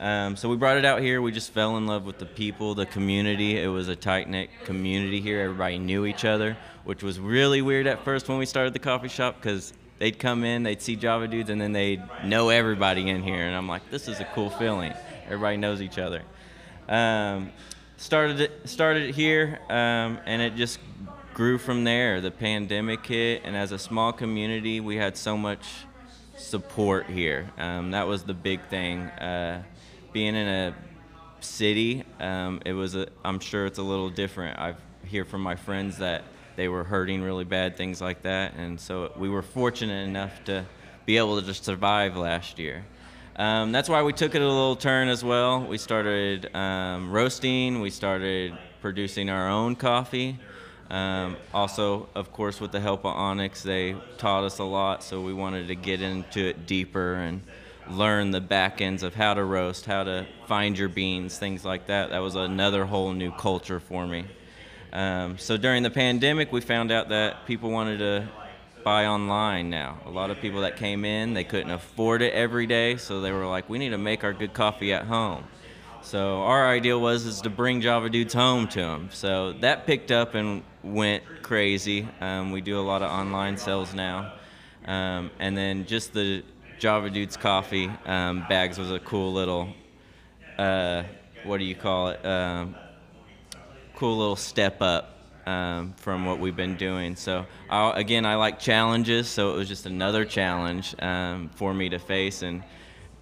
Um, 0.01 0.37
so 0.37 0.49
we 0.49 0.57
brought 0.57 0.79
it 0.79 0.87
out 0.87 1.03
here. 1.03 1.21
We 1.21 1.31
just 1.31 1.53
fell 1.53 1.77
in 1.77 1.87
love 1.87 2.07
with 2.07 2.19
the 2.19 2.27
people, 2.27 2.75
the 2.75 2.87
community. 2.87 3.59
It 3.59 3.69
was 3.69 3.89
a 3.89 3.97
tight 3.97 4.31
knit 4.31 4.49
community 4.65 5.21
here. 5.21 5.43
Everybody 5.43 5.79
knew 5.79 6.07
each 6.07 6.25
other, 6.25 6.57
which 6.85 7.03
was 7.03 7.21
really 7.21 7.61
weird 7.61 7.87
at 7.87 8.03
first 8.03 8.29
when 8.29 8.39
we 8.39 8.47
started 8.47 8.73
the 8.73 8.79
coffee 8.79 9.09
shop 9.09 9.37
because 9.37 9.75
they'd 9.99 10.19
come 10.19 10.43
in, 10.45 10.63
they'd 10.63 10.81
see 10.81 10.97
Java 10.97 11.29
dudes, 11.29 11.51
and 11.51 11.61
then 11.61 11.73
they'd 11.73 12.03
know 12.25 12.49
everybody 12.49 13.11
in 13.11 13.23
here. 13.23 13.47
And 13.47 13.55
I'm 13.55 13.69
like, 13.69 13.91
this 13.91 14.09
is 14.09 14.21
a 14.21 14.25
cool 14.35 14.49
feeling. 14.49 14.95
Everybody 15.27 15.59
knows 15.59 15.83
each 15.83 15.99
other. 15.99 16.23
Um, 16.89 17.53
started 18.01 18.41
it 18.41 18.69
started 18.69 19.15
here, 19.15 19.61
um, 19.69 20.19
and 20.25 20.41
it 20.41 20.57
just 20.57 20.81
grew 21.35 21.59
from 21.59 21.85
there. 21.85 22.21
The 22.21 22.31
pandemic 22.31 23.07
hit, 23.07 23.43
and 23.45 23.55
as 23.55 23.73
a 23.73 23.79
small 23.79 24.13
community, 24.13 24.81
we 24.81 24.97
had 24.97 25.17
so 25.17 25.37
much 25.37 25.65
support 26.37 27.07
here. 27.07 27.51
Um, 27.59 27.91
that 27.91 28.09
was 28.09 28.25
the 28.25 28.35
big 28.35 28.67
thing. 28.69 29.03
Uh, 29.03 29.63
being 30.13 30.35
in 30.35 30.49
a 30.49 30.75
city, 31.41 32.05
um, 32.19 32.61
it 32.65 32.73
was. 32.73 32.97
A, 32.97 33.07
I'm 33.23 33.39
sure 33.39 33.67
it's 33.67 33.79
a 33.79 33.83
little 33.83 34.11
different. 34.11 34.59
I 34.59 34.75
hear 35.05 35.27
from 35.27 35.43
my 35.43 35.55
friends 35.55 35.99
that 35.99 36.25
they 36.57 36.69
were 36.69 36.85
hurting 36.85 37.21
really 37.23 37.45
bad, 37.45 37.77
things 37.77 38.01
like 38.01 38.23
that, 38.23 38.55
and 38.55 38.81
so 38.81 39.13
we 39.17 39.29
were 39.29 39.43
fortunate 39.43 40.09
enough 40.09 40.43
to 40.45 40.65
be 41.05 41.19
able 41.19 41.39
to 41.39 41.47
just 41.47 41.65
survive 41.65 42.17
last 42.17 42.59
year. 42.59 42.83
Um, 43.37 43.73
that's 43.73 43.89
why 43.89 44.03
we 44.03 44.13
took 44.13 44.35
it 44.35 44.43
a 44.43 44.47
little 44.47 44.77
turn 44.77 45.09
as 45.09 45.25
well. 45.25 45.61
We 45.61 45.79
started 45.79 46.55
um, 46.55 47.11
roasting. 47.11 47.81
We 47.81 47.91
started 47.91 48.57
producing 48.81 49.31
our 49.31 49.49
own 49.49 49.77
coffee. 49.77 50.39
Um, 50.91 51.37
also, 51.55 52.09
of 52.15 52.33
course, 52.33 52.61
with 52.61 52.73
the 52.73 52.81
help 52.81 53.05
of 53.05 53.15
Onyx, 53.15 53.63
they 53.63 53.95
taught 54.19 54.45
us 54.45 54.59
a 54.59 54.65
lot, 54.65 55.05
so 55.05 55.21
we 55.21 55.33
wanted 55.33 55.69
to 55.69 55.77
get 55.77 56.03
into 56.03 56.41
it 56.41 56.67
deeper 56.67 57.15
and 57.15 57.43
learn 57.89 58.33
the 58.33 58.41
back 58.41 58.81
ends 58.81 59.03
of 59.03 59.15
how 59.15 59.35
to 59.35 59.45
roast, 59.45 59.87
how 59.87 60.03
to 60.03 60.27
find 60.47 60.77
your 60.77 60.89
beans, 60.89 61.39
things 61.39 61.65
like 61.65 61.87
that. 61.87 62.11
That 62.11 62.19
was 62.19 62.35
another 62.35 62.85
whole 62.85 63.13
new 63.13 63.31
culture 63.31 63.79
for 63.79 64.07
me. 64.07 64.25
Um, 64.93 65.39
so 65.39 65.57
during 65.57 65.85
the 65.85 65.91
pandemic, 65.91 66.51
we 66.51 66.61
found 66.61 66.91
out 66.91 67.09
that 67.11 67.47
people 67.47 67.71
wanted 67.71 67.99
to 67.99 68.29
buy 68.85 69.07
online 69.07 69.71
now. 69.71 69.99
A 70.07 70.11
lot 70.11 70.31
of 70.31 70.41
people 70.41 70.63
that 70.63 70.77
came 70.77 71.05
in, 71.05 71.35
they 71.35 71.45
couldn't 71.45 71.71
afford 71.71 72.23
it 72.23 72.33
every 72.33 72.67
day, 72.67 72.97
so 72.97 73.21
they 73.21 73.33
were 73.33 73.47
like, 73.47 73.69
we 73.69 73.79
need 73.79 73.91
to 73.91 73.99
make 73.99 74.25
our 74.25 74.33
good 74.33 74.53
coffee 74.53 74.93
at 74.93 75.05
home. 75.05 75.45
So 76.03 76.43
our 76.43 76.69
idea 76.69 76.99
was 76.99 77.27
is 77.27 77.41
to 77.43 77.51
bring 77.51 77.81
Java 77.81 78.09
Dudes 78.09 78.33
home 78.33 78.69
to 78.69 78.81
them. 78.81 79.11
So 79.13 79.53
that 79.55 79.87
picked 79.87 80.11
up 80.11 80.35
and 80.35 80.63
went 80.83 81.25
crazy. 81.43 82.09
Um, 82.21 82.53
we 82.53 82.61
do 82.61 82.79
a 82.79 82.83
lot 82.83 83.03
of 83.03 83.11
online 83.11 83.57
sales 83.59 83.95
now, 83.95 84.33
um, 84.87 85.31
and 85.39 85.57
then 85.57 85.87
just 85.87 86.13
the 86.13 86.43
Java 86.79 87.11
Dudes 87.11 87.37
coffee 87.37 87.91
um, 88.07 88.47
bags 88.49 88.79
was 88.79 88.91
a 88.91 88.99
cool 88.99 89.33
little, 89.33 89.69
uh, 90.59 91.03
what 91.45 91.59
do 91.59 91.65
you 91.65 91.75
call 91.75 92.09
it? 92.09 92.25
Um, 92.25 92.75
cool 93.95 94.17
little 94.17 94.37
step 94.37 94.81
up 94.81 95.20
um, 95.47 95.95
from 95.97 96.25
what 96.25 96.39
we've 96.39 96.57
been 96.57 96.77
doing. 96.77 97.17
So 97.17 97.47
I, 97.69 97.99
again, 97.99 98.25
I 98.25 98.37
like 98.37 98.59
challenges, 98.59 99.29
so 99.29 99.55
it 99.55 99.57
was 99.57 99.69
just 99.69 99.87
another 99.87 100.25
challenge 100.25 100.95
um, 101.01 101.51
for 101.55 101.75
me 101.75 101.89
to 101.91 101.99
face 101.99 102.43
and 102.43 102.63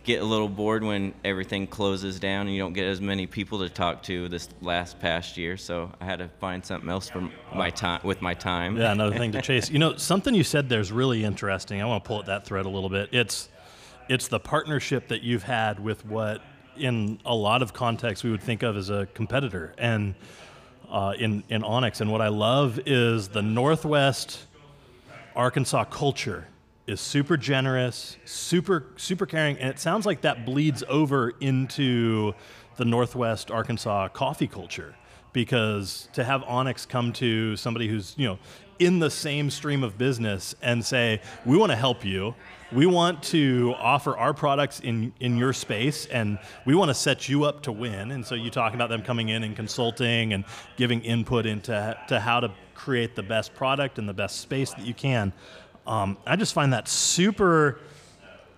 get 0.05 0.23
a 0.23 0.25
little 0.25 0.49
bored 0.49 0.83
when 0.83 1.13
everything 1.23 1.67
closes 1.67 2.19
down 2.19 2.47
and 2.47 2.57
you 2.57 2.63
don't 2.63 2.73
get 2.73 2.87
as 2.87 2.99
many 2.99 3.27
people 3.27 3.59
to 3.59 3.69
talk 3.69 4.03
to 4.03 4.27
this 4.31 4.49
last 4.63 4.99
past 4.99 5.37
year. 5.37 5.57
So 5.57 5.93
I 6.01 6.07
had 6.07 6.21
to 6.21 6.29
find 6.41 6.65
something 6.65 6.89
else 6.89 7.11
for 7.11 7.29
my 7.55 7.69
time 7.69 8.01
with 8.03 8.23
my 8.23 8.33
time. 8.33 8.79
Yeah, 8.79 8.93
another 8.93 9.17
thing 9.19 9.33
to 9.33 9.43
chase. 9.43 9.71
You 9.79 9.79
know, 9.79 9.97
something 9.97 10.35
you 10.35 10.45
said 10.45 10.69
there's 10.71 10.91
really 10.91 11.25
interesting. 11.25 11.83
I 11.83 11.85
want 11.85 12.05
to 12.05 12.09
pull 12.09 12.21
at 12.21 12.27
that 12.27 12.47
thread 12.47 12.65
a 12.65 12.71
little 12.71 12.89
bit. 12.89 13.11
It's 13.13 13.51
it's 14.09 14.29
the 14.29 14.41
partnership 14.41 15.09
that 15.09 15.23
you've 15.23 15.43
had 15.43 15.79
with 15.79 16.07
what 16.07 16.41
in 16.79 17.21
a 17.27 17.35
lot 17.35 17.61
of 17.61 17.75
contexts 17.75 18.25
we 18.25 18.31
would 18.31 18.43
think 18.43 18.63
of 18.63 18.77
as 18.77 18.89
a 18.89 19.07
competitor 19.13 19.75
and 19.77 20.15
uh, 20.91 21.15
in 21.19 21.43
in 21.49 21.63
Onyx. 21.63 22.01
And 22.01 22.11
what 22.11 22.21
I 22.21 22.29
love 22.29 22.81
is 22.87 23.29
the 23.29 23.43
Northwest 23.43 24.45
Arkansas 25.37 25.85
culture 25.85 26.49
is 26.87 27.01
super 27.01 27.37
generous, 27.37 28.17
super 28.25 28.87
super 28.97 29.27
caring, 29.27 29.59
and 29.59 29.69
it 29.69 29.79
sounds 29.79 30.07
like 30.07 30.23
that 30.23 30.45
bleeds 30.45 30.83
over 30.89 31.31
into 31.41 32.35
the 32.77 32.85
Northwest 32.85 33.51
Arkansas 33.51 34.09
coffee 34.09 34.47
culture 34.47 34.95
because 35.33 36.09
to 36.15 36.25
have 36.25 36.43
Onyx 36.45 36.87
come 36.87 37.13
to 37.15 37.57
somebody 37.57 37.89
who's 37.89 38.15
you 38.17 38.27
know 38.27 38.39
in 38.79 38.99
the 38.99 39.11
same 39.11 39.51
stream 39.51 39.83
of 39.83 39.99
business 39.99 40.55
and 40.63 40.85
say 40.85 41.21
we 41.45 41.57
want 41.57 41.71
to 41.71 41.77
help 41.77 42.05
you. 42.05 42.35
We 42.71 42.85
want 42.87 43.23
to 43.25 43.75
offer 43.79 44.17
our 44.17 44.35
products 44.35 44.81
in, 44.81 45.15
in 45.21 45.39
your 45.39 45.53
space 45.53 46.07
and 46.07 46.39
we 46.67 46.75
want 46.75 46.91
to 46.91 46.95
set 46.95 47.29
you 47.29 47.45
up 47.45 47.63
to 47.63 47.73
win. 47.73 48.11
And 48.11 48.27
so 48.27 48.35
you 48.35 48.51
talk 48.51 48.75
about 48.75 48.91
them 48.91 49.03
coming 49.03 49.31
in 49.31 49.43
and 49.43 49.57
consulting 49.57 50.35
and 50.35 50.45
giving 50.77 51.01
input 51.01 51.47
into 51.47 51.97
to 52.09 52.21
how 52.21 52.41
to 52.41 52.53
create 52.75 53.17
the 53.17 53.23
best 53.23 53.55
product 53.55 53.99
and 53.99 54.09
the 54.09 54.15
best 54.15 54.41
space 54.41 54.73
that 54.75 54.85
you 54.85 54.95
can. 54.95 55.33
Um, 55.87 56.19
i 56.27 56.37
just 56.37 56.53
find 56.53 56.75
that 56.75 56.87
super 56.87 57.81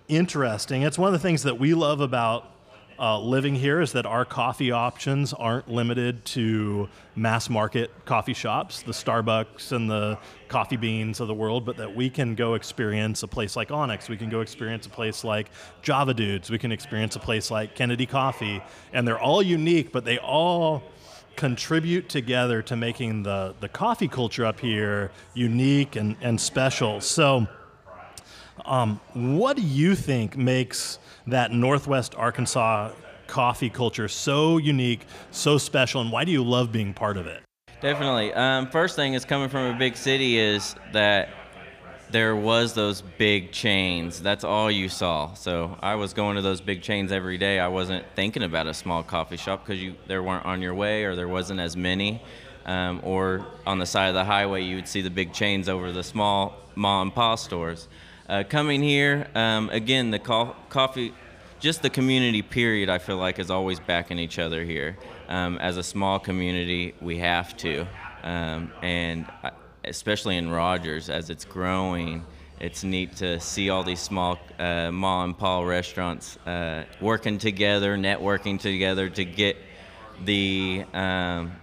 interesting. 0.09 0.81
It's 0.81 0.97
one 0.97 1.07
of 1.07 1.13
the 1.13 1.25
things 1.25 1.43
that 1.43 1.57
we 1.57 1.73
love 1.73 2.01
about 2.01 2.50
uh, 3.01 3.19
living 3.19 3.55
here 3.55 3.81
is 3.81 3.93
that 3.93 4.05
our 4.05 4.23
coffee 4.23 4.71
options 4.71 5.33
aren't 5.33 5.67
limited 5.67 6.23
to 6.23 6.87
mass 7.15 7.49
market 7.49 7.89
coffee 8.05 8.35
shops, 8.35 8.83
the 8.83 8.91
Starbucks 8.91 9.71
and 9.71 9.89
the 9.89 10.19
coffee 10.47 10.77
beans 10.77 11.19
of 11.19 11.27
the 11.27 11.33
world, 11.33 11.65
but 11.65 11.77
that 11.77 11.95
we 11.95 12.11
can 12.11 12.35
go 12.35 12.53
experience 12.53 13.23
a 13.23 13.27
place 13.27 13.55
like 13.55 13.71
Onyx. 13.71 14.07
We 14.07 14.17
can 14.17 14.29
go 14.29 14.41
experience 14.41 14.85
a 14.85 14.91
place 14.91 15.23
like 15.23 15.49
Java 15.81 16.13
Dudes. 16.13 16.51
We 16.51 16.59
can 16.59 16.71
experience 16.71 17.15
a 17.15 17.19
place 17.19 17.49
like 17.49 17.73
Kennedy 17.73 18.05
Coffee. 18.05 18.61
And 18.93 19.07
they're 19.07 19.19
all 19.19 19.41
unique, 19.41 19.91
but 19.91 20.05
they 20.05 20.19
all 20.19 20.83
contribute 21.35 22.07
together 22.07 22.61
to 22.61 22.75
making 22.75 23.23
the, 23.23 23.55
the 23.61 23.69
coffee 23.69 24.07
culture 24.07 24.45
up 24.45 24.59
here 24.59 25.09
unique 25.33 25.95
and, 25.95 26.15
and 26.21 26.39
special. 26.39 27.01
So, 27.01 27.47
um, 28.65 28.99
what 29.13 29.57
do 29.57 29.63
you 29.63 29.95
think 29.95 30.37
makes 30.37 30.99
that 31.27 31.51
Northwest 31.51 32.15
Arkansas 32.15 32.91
coffee 33.27 33.69
culture 33.69 34.07
so 34.07 34.57
unique, 34.57 35.05
so 35.31 35.57
special, 35.57 36.01
and 36.01 36.11
why 36.11 36.25
do 36.25 36.31
you 36.31 36.43
love 36.43 36.71
being 36.71 36.93
part 36.93 37.17
of 37.17 37.27
it? 37.27 37.41
Definitely. 37.81 38.33
Um, 38.33 38.67
first 38.67 38.95
thing 38.95 39.13
is 39.13 39.25
coming 39.25 39.49
from 39.49 39.73
a 39.73 39.77
big 39.77 39.95
city 39.95 40.37
is 40.37 40.75
that 40.93 41.29
there 42.11 42.35
was 42.35 42.73
those 42.73 43.01
big 43.01 43.51
chains. 43.51 44.21
That's 44.21 44.43
all 44.43 44.69
you 44.69 44.89
saw. 44.89 45.33
So 45.33 45.77
I 45.81 45.95
was 45.95 46.13
going 46.13 46.35
to 46.35 46.41
those 46.41 46.61
big 46.61 46.81
chains 46.81 47.11
every 47.11 47.37
day. 47.37 47.59
I 47.59 47.69
wasn't 47.69 48.05
thinking 48.15 48.43
about 48.43 48.67
a 48.67 48.73
small 48.73 49.01
coffee 49.01 49.37
shop 49.37 49.65
because 49.65 49.81
you 49.81 49.95
there 50.07 50.21
weren't 50.21 50.45
on 50.45 50.61
your 50.61 50.75
way 50.75 51.05
or 51.05 51.15
there 51.15 51.29
wasn't 51.29 51.59
as 51.59 51.77
many. 51.77 52.21
Um, 52.65 52.99
or 53.03 53.45
on 53.65 53.79
the 53.79 53.85
side 53.85 54.09
of 54.09 54.13
the 54.13 54.25
highway, 54.25 54.63
you 54.63 54.75
would 54.75 54.87
see 54.87 55.01
the 55.01 55.09
big 55.09 55.33
chains 55.33 55.67
over 55.67 55.91
the 55.91 56.03
small 56.03 56.57
mom 56.75 57.07
and 57.07 57.15
pop 57.15 57.39
stores. 57.39 57.87
Uh, 58.29 58.43
coming 58.47 58.81
here, 58.81 59.27
um, 59.35 59.69
again, 59.71 60.11
the 60.11 60.19
co- 60.19 60.55
coffee, 60.69 61.13
just 61.59 61.81
the 61.81 61.89
community 61.89 62.41
period, 62.41 62.89
I 62.89 62.97
feel 62.97 63.17
like 63.17 63.39
is 63.39 63.51
always 63.51 63.79
backing 63.79 64.19
each 64.19 64.39
other 64.39 64.63
here. 64.63 64.97
Um, 65.27 65.57
as 65.57 65.77
a 65.77 65.83
small 65.83 66.19
community, 66.19 66.93
we 67.01 67.17
have 67.17 67.57
to. 67.57 67.87
Um, 68.23 68.71
and 68.81 69.25
especially 69.83 70.37
in 70.37 70.49
Rogers, 70.49 71.09
as 71.09 71.29
it's 71.29 71.45
growing, 71.45 72.25
it's 72.59 72.83
neat 72.83 73.15
to 73.17 73.39
see 73.39 73.69
all 73.71 73.83
these 73.83 73.99
small 73.99 74.37
uh, 74.59 74.91
ma 74.91 75.23
and 75.23 75.37
pa 75.37 75.61
restaurants 75.61 76.37
uh, 76.45 76.85
working 77.01 77.39
together, 77.39 77.97
networking 77.97 78.59
together 78.59 79.09
to 79.09 79.25
get 79.25 79.57
the 80.23 80.85
um, 80.93 81.53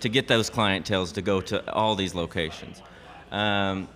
to 0.00 0.10
get 0.10 0.28
those 0.28 0.50
clientels 0.50 1.14
to 1.14 1.22
go 1.22 1.40
to 1.40 1.72
all 1.72 1.94
these 1.94 2.14
locations. 2.14 2.82
Um, 3.32 3.88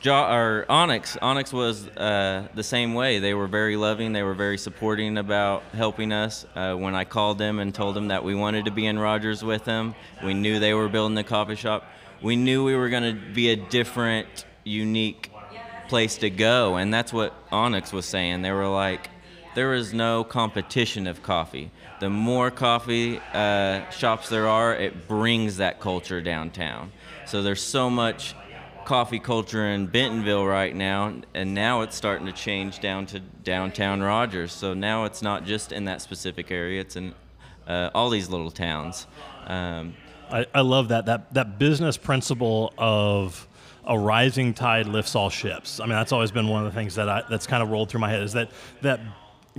jo- 0.00 0.30
or 0.30 0.66
Onyx, 0.68 1.16
Onyx 1.20 1.52
was 1.52 1.88
uh, 1.88 2.48
the 2.54 2.62
same 2.62 2.94
way. 2.94 3.18
They 3.18 3.34
were 3.34 3.46
very 3.46 3.76
loving. 3.76 4.12
They 4.12 4.22
were 4.22 4.34
very 4.34 4.58
supporting 4.58 5.18
about 5.18 5.62
helping 5.72 6.12
us. 6.12 6.46
Uh, 6.54 6.74
when 6.74 6.94
I 6.94 7.04
called 7.04 7.38
them 7.38 7.58
and 7.58 7.74
told 7.74 7.96
them 7.96 8.08
that 8.08 8.24
we 8.24 8.34
wanted 8.34 8.64
to 8.66 8.70
be 8.70 8.86
in 8.86 8.98
Rogers 8.98 9.42
with 9.42 9.64
them, 9.64 9.94
we 10.24 10.34
knew 10.34 10.58
they 10.58 10.74
were 10.74 10.88
building 10.88 11.14
the 11.14 11.24
coffee 11.24 11.56
shop. 11.56 11.84
We 12.22 12.36
knew 12.36 12.64
we 12.64 12.74
were 12.74 12.88
going 12.88 13.14
to 13.14 13.34
be 13.34 13.50
a 13.50 13.56
different, 13.56 14.44
unique 14.64 15.30
place 15.88 16.18
to 16.18 16.30
go, 16.30 16.76
and 16.76 16.92
that's 16.92 17.12
what 17.12 17.34
Onyx 17.52 17.92
was 17.92 18.06
saying. 18.06 18.42
They 18.42 18.52
were 18.52 18.68
like, 18.68 19.10
there 19.54 19.74
is 19.74 19.94
no 19.94 20.24
competition 20.24 21.06
of 21.06 21.22
coffee. 21.22 21.70
The 22.00 22.10
more 22.10 22.50
coffee 22.50 23.20
uh, 23.32 23.88
shops 23.90 24.28
there 24.28 24.48
are, 24.48 24.74
it 24.74 25.08
brings 25.08 25.58
that 25.58 25.80
culture 25.80 26.20
downtown. 26.20 26.92
So 27.26 27.42
there's 27.42 27.62
so 27.62 27.88
much 27.88 28.34
coffee 28.86 29.18
culture 29.18 29.66
in 29.66 29.88
Bentonville 29.88 30.46
right 30.46 30.74
now, 30.74 31.12
and 31.34 31.54
now 31.54 31.82
it's 31.82 31.94
starting 31.94 32.24
to 32.26 32.32
change 32.32 32.80
down 32.80 33.04
to 33.06 33.20
downtown 33.20 34.00
Rogers. 34.00 34.52
So 34.52 34.72
now 34.72 35.04
it's 35.04 35.20
not 35.20 35.44
just 35.44 35.72
in 35.72 35.84
that 35.84 36.00
specific 36.00 36.50
area; 36.50 36.80
it's 36.80 36.96
in 36.96 37.12
uh, 37.66 37.90
all 37.94 38.08
these 38.08 38.30
little 38.30 38.50
towns. 38.50 39.06
Um, 39.46 39.94
I, 40.30 40.46
I 40.54 40.60
love 40.62 40.88
that 40.88 41.06
that 41.06 41.34
that 41.34 41.58
business 41.58 41.96
principle 41.96 42.72
of 42.78 43.46
a 43.84 43.98
rising 43.98 44.54
tide 44.54 44.86
lifts 44.86 45.14
all 45.14 45.30
ships. 45.30 45.78
I 45.80 45.84
mean, 45.84 45.90
that's 45.90 46.12
always 46.12 46.30
been 46.30 46.48
one 46.48 46.64
of 46.64 46.72
the 46.72 46.78
things 46.78 46.94
that 46.94 47.08
I, 47.08 47.22
that's 47.28 47.46
kind 47.46 47.62
of 47.62 47.70
rolled 47.70 47.90
through 47.90 48.00
my 48.00 48.10
head 48.10 48.22
is 48.22 48.32
that 48.32 48.50
that 48.82 49.00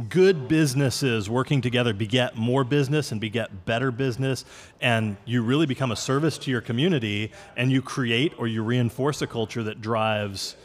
good 0.10 0.48
businesses 0.48 1.30
working 1.30 1.60
together 1.60 1.94
beget 1.94 2.36
more 2.36 2.64
business 2.64 3.12
and 3.12 3.20
beget 3.20 3.66
better 3.66 3.92
business 3.92 4.46
and 4.80 5.18
you 5.26 5.42
really 5.42 5.66
become 5.66 5.92
a 5.92 5.96
service 5.96 6.38
to 6.38 6.52
your 6.52 6.62
community 6.62 7.32
and 7.56 7.72
you 7.72 7.82
create 7.82 8.32
or 8.38 8.48
you 8.48 8.62
reinforce 8.64 9.22
a 9.24 9.28
culture 9.28 9.64
that 9.64 9.82
drives 9.82 10.56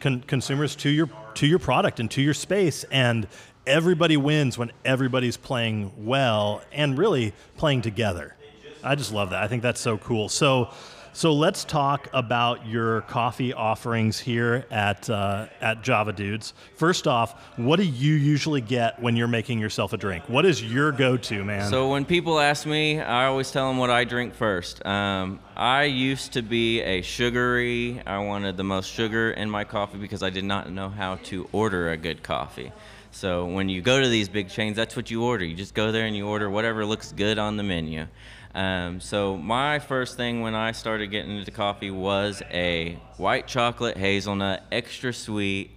con- 0.00 0.22
consumers 0.22 0.74
to 0.74 0.90
your 0.90 1.08
to 1.34 1.46
your 1.46 1.60
product 1.60 2.00
and 2.00 2.10
to 2.10 2.20
your 2.20 2.34
space 2.34 2.84
and 2.90 3.28
everybody 3.66 4.16
wins 4.16 4.58
when 4.58 4.72
everybody's 4.84 5.36
playing 5.36 5.92
well 5.96 6.60
and 6.72 6.98
really 6.98 7.32
playing 7.56 7.82
together. 7.82 8.34
I 8.82 8.96
just 8.96 9.12
love 9.12 9.30
that. 9.30 9.42
I 9.42 9.48
think 9.48 9.62
that's 9.62 9.80
so 9.80 9.98
cool. 9.98 10.28
So 10.28 10.70
so 11.12 11.32
let's 11.32 11.64
talk 11.64 12.08
about 12.12 12.66
your 12.66 13.02
coffee 13.02 13.52
offerings 13.52 14.18
here 14.18 14.66
at 14.70 15.08
uh, 15.10 15.46
at 15.60 15.82
Java 15.82 16.12
Dudes. 16.12 16.54
First 16.76 17.06
off, 17.06 17.38
what 17.56 17.76
do 17.76 17.84
you 17.84 18.14
usually 18.14 18.60
get 18.60 19.00
when 19.00 19.14
you're 19.16 19.28
making 19.28 19.58
yourself 19.58 19.92
a 19.92 19.96
drink? 19.96 20.28
What 20.28 20.46
is 20.46 20.62
your 20.62 20.90
go-to, 20.90 21.44
man? 21.44 21.68
So 21.68 21.90
when 21.90 22.04
people 22.04 22.40
ask 22.40 22.66
me, 22.66 23.00
I 23.00 23.26
always 23.26 23.50
tell 23.50 23.68
them 23.68 23.76
what 23.76 23.90
I 23.90 24.04
drink 24.04 24.34
first. 24.34 24.84
Um, 24.86 25.40
I 25.54 25.84
used 25.84 26.32
to 26.32 26.42
be 26.42 26.80
a 26.80 27.02
sugary. 27.02 28.00
I 28.06 28.18
wanted 28.18 28.56
the 28.56 28.64
most 28.64 28.90
sugar 28.90 29.32
in 29.32 29.50
my 29.50 29.64
coffee 29.64 29.98
because 29.98 30.22
I 30.22 30.30
did 30.30 30.44
not 30.44 30.70
know 30.70 30.88
how 30.88 31.16
to 31.24 31.48
order 31.52 31.90
a 31.90 31.96
good 31.96 32.22
coffee. 32.22 32.72
So 33.14 33.44
when 33.44 33.68
you 33.68 33.82
go 33.82 34.00
to 34.00 34.08
these 34.08 34.30
big 34.30 34.48
chains, 34.48 34.74
that's 34.74 34.96
what 34.96 35.10
you 35.10 35.22
order. 35.22 35.44
You 35.44 35.54
just 35.54 35.74
go 35.74 35.92
there 35.92 36.06
and 36.06 36.16
you 36.16 36.26
order 36.26 36.48
whatever 36.48 36.86
looks 36.86 37.12
good 37.12 37.38
on 37.38 37.58
the 37.58 37.62
menu. 37.62 38.06
Um, 38.54 39.00
so 39.00 39.36
my 39.36 39.78
first 39.78 40.16
thing 40.16 40.42
when 40.42 40.54
I 40.54 40.72
started 40.72 41.06
getting 41.08 41.38
into 41.38 41.50
coffee 41.50 41.90
was 41.90 42.42
a 42.50 42.98
white 43.16 43.46
chocolate 43.46 43.96
hazelnut, 43.96 44.62
extra 44.70 45.12
sweet, 45.12 45.70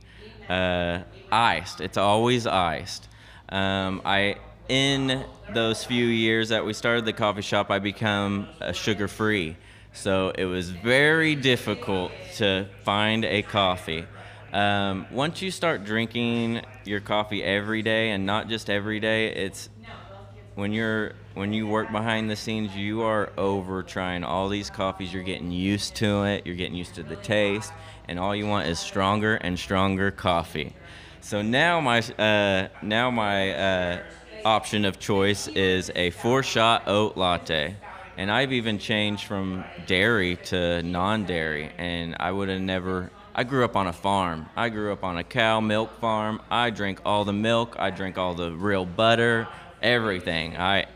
uh, 0.49 0.99
iced. 1.31 1.81
It's 1.81 1.97
always 1.97 2.45
iced. 2.45 3.07
Um, 3.49 4.01
I 4.03 4.37
in 4.67 5.23
those 5.53 5.83
few 5.83 6.05
years 6.05 6.49
that 6.49 6.65
we 6.65 6.73
started 6.73 7.05
the 7.05 7.13
coffee 7.13 7.41
shop, 7.41 7.69
I 7.69 7.79
become 7.79 8.47
a 8.59 8.73
sugar 8.73 9.07
free. 9.07 9.57
So 9.93 10.31
it 10.35 10.45
was 10.45 10.69
very 10.71 11.35
difficult 11.35 12.11
to 12.35 12.67
find 12.83 13.23
a 13.23 13.43
coffee. 13.43 14.05
Um, 14.51 15.05
once 15.11 15.41
you 15.41 15.51
start 15.51 15.85
drinking 15.85 16.61
your 16.83 16.99
coffee 16.99 17.43
every 17.43 17.81
day, 17.81 18.11
and 18.11 18.25
not 18.25 18.47
just 18.49 18.69
every 18.69 18.99
day, 18.99 19.27
it's 19.33 19.69
when 20.55 20.71
you're 20.71 21.13
when 21.33 21.51
you 21.51 21.67
work 21.67 21.91
behind 21.91 22.29
the 22.29 22.35
scenes, 22.35 22.75
you 22.75 23.03
are 23.03 23.29
over 23.37 23.83
trying 23.83 24.23
all 24.23 24.47
these 24.47 24.69
coffees. 24.69 25.13
You're 25.13 25.23
getting 25.23 25.51
used 25.51 25.95
to 25.97 26.23
it. 26.23 26.45
You're 26.45 26.55
getting 26.55 26.75
used 26.75 26.95
to 26.95 27.03
the 27.03 27.17
taste, 27.17 27.73
and 28.07 28.17
all 28.17 28.35
you 28.35 28.47
want 28.47 28.67
is 28.67 28.79
stronger 28.79 29.35
and 29.35 29.59
stronger 29.59 30.11
coffee. 30.11 30.73
So 31.19 31.41
now 31.41 31.81
my 31.81 31.99
uh, 31.99 32.69
now 32.81 33.11
my 33.11 33.51
uh, 33.51 34.03
option 34.45 34.85
of 34.85 34.97
choice 34.99 35.47
is 35.49 35.91
a 35.95 36.11
four-shot 36.11 36.83
oat 36.87 37.17
latte, 37.17 37.75
and 38.17 38.31
I've 38.31 38.53
even 38.53 38.79
changed 38.79 39.25
from 39.25 39.65
dairy 39.87 40.37
to 40.45 40.81
non-dairy, 40.83 41.71
and 41.77 42.15
I 42.19 42.31
would 42.31 42.47
have 42.49 42.61
never. 42.61 43.11
I 43.37 43.43
grew 43.43 43.65
up 43.65 43.75
on 43.75 43.87
a 43.87 43.93
farm. 43.93 44.45
I 44.55 44.69
grew 44.69 44.93
up 44.93 45.03
on 45.03 45.17
a 45.17 45.23
cow 45.23 45.59
milk 45.59 45.99
farm. 45.99 46.41
I 46.49 46.69
drink 46.69 47.01
all 47.03 47.25
the 47.25 47.33
milk. 47.33 47.75
I 47.77 47.89
drink 47.89 48.17
all 48.17 48.33
the 48.33 48.53
real 48.53 48.85
butter, 48.85 49.49
everything. 49.85 50.57
I 50.57 50.87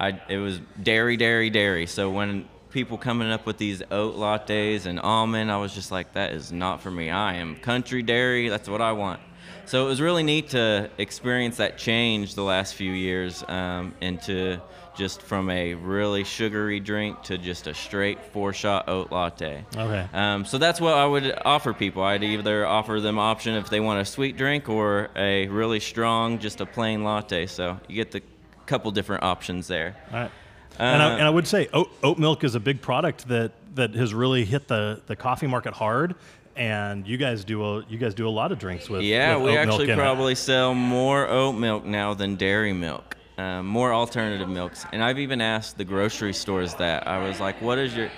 I, 0.00 0.20
it 0.28 0.38
was 0.38 0.60
dairy, 0.80 1.16
dairy, 1.16 1.50
dairy. 1.50 1.86
So 1.86 2.10
when 2.10 2.48
people 2.70 2.98
coming 2.98 3.30
up 3.30 3.46
with 3.46 3.58
these 3.58 3.82
oat 3.90 4.16
lattes 4.16 4.86
and 4.86 5.00
almond, 5.00 5.50
I 5.50 5.56
was 5.56 5.74
just 5.74 5.90
like, 5.90 6.12
that 6.12 6.32
is 6.32 6.52
not 6.52 6.82
for 6.82 6.90
me. 6.90 7.10
I 7.10 7.34
am 7.34 7.56
country 7.56 8.02
dairy. 8.02 8.48
That's 8.48 8.68
what 8.68 8.80
I 8.80 8.92
want. 8.92 9.20
So 9.64 9.84
it 9.84 9.88
was 9.88 10.00
really 10.00 10.22
neat 10.22 10.50
to 10.50 10.88
experience 10.98 11.56
that 11.56 11.78
change 11.78 12.34
the 12.36 12.42
last 12.42 12.74
few 12.74 12.92
years 12.92 13.42
um, 13.48 13.94
into 14.00 14.60
just 14.98 15.22
from 15.22 15.48
a 15.48 15.74
really 15.74 16.24
sugary 16.24 16.80
drink 16.80 17.22
to 17.22 17.38
just 17.38 17.68
a 17.68 17.74
straight 17.74 18.20
four 18.20 18.52
shot 18.52 18.88
oat 18.88 19.12
latte. 19.12 19.64
Okay. 19.76 20.08
Um, 20.12 20.44
so 20.44 20.58
that's 20.58 20.80
what 20.80 20.94
I 20.94 21.06
would 21.06 21.38
offer 21.44 21.72
people. 21.72 22.02
I'd 22.02 22.24
either 22.24 22.66
offer 22.66 23.00
them 23.00 23.18
option 23.18 23.54
if 23.54 23.70
they 23.70 23.78
want 23.78 24.00
a 24.00 24.04
sweet 24.04 24.36
drink 24.36 24.68
or 24.68 25.08
a 25.14 25.46
really 25.46 25.78
strong, 25.78 26.40
just 26.40 26.60
a 26.60 26.66
plain 26.66 27.04
latte. 27.04 27.46
So 27.46 27.78
you 27.88 27.94
get 27.94 28.10
the 28.10 28.22
couple 28.66 28.90
different 28.90 29.22
options 29.22 29.68
there. 29.68 29.96
All 30.10 30.18
right. 30.18 30.30
and, 30.78 31.02
I, 31.02 31.12
and 31.14 31.22
I 31.22 31.30
would 31.30 31.46
say 31.46 31.68
oat, 31.72 31.90
oat 32.02 32.18
milk 32.18 32.42
is 32.42 32.56
a 32.56 32.60
big 32.60 32.82
product 32.82 33.28
that, 33.28 33.52
that 33.76 33.94
has 33.94 34.12
really 34.12 34.44
hit 34.44 34.66
the, 34.66 35.00
the 35.06 35.14
coffee 35.16 35.46
market 35.46 35.74
hard. 35.74 36.16
And 36.56 37.06
you 37.06 37.18
guys 37.18 37.44
do 37.44 37.62
a 37.62 37.84
you 37.88 37.98
guys 37.98 38.14
do 38.14 38.26
a 38.26 38.30
lot 38.30 38.50
of 38.50 38.58
drinks 38.58 38.88
with 38.88 39.02
yeah 39.02 39.36
with 39.36 39.52
we 39.52 39.56
actually 39.56 39.84
in 39.84 39.90
it. 39.90 39.96
probably 39.96 40.34
sell 40.34 40.74
more 40.74 41.28
oat 41.28 41.52
milk 41.52 41.84
now 41.84 42.14
than 42.14 42.34
dairy 42.34 42.72
milk 42.72 43.14
um, 43.38 43.66
more 43.66 43.92
alternative 43.92 44.48
milks. 44.48 44.84
And 44.92 45.02
i've 45.02 45.18
even 45.18 45.40
asked 45.40 45.78
the 45.78 45.84
grocery 45.84 46.34
stores 46.34 46.74
that. 46.74 47.06
I 47.06 47.26
was 47.26 47.40
like 47.40 47.62
what 47.62 47.78
is 47.78 47.96
your 47.96 48.10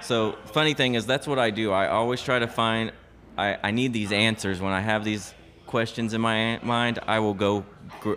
so 0.00 0.36
funny 0.52 0.72
thing 0.74 0.94
is 0.94 1.04
that's 1.04 1.26
what 1.26 1.38
i 1.38 1.50
do. 1.50 1.72
I 1.72 1.88
always 1.88 2.22
try 2.22 2.38
to 2.38 2.46
find 2.46 2.92
i, 3.36 3.58
I 3.62 3.70
need 3.72 3.92
these 3.92 4.12
answers. 4.12 4.60
When 4.60 4.72
i 4.72 4.80
have 4.80 5.04
these 5.04 5.34
questions 5.66 6.14
in 6.14 6.20
my 6.20 6.60
mind 6.62 7.00
i 7.08 7.18
will 7.18 7.34
go 7.34 7.66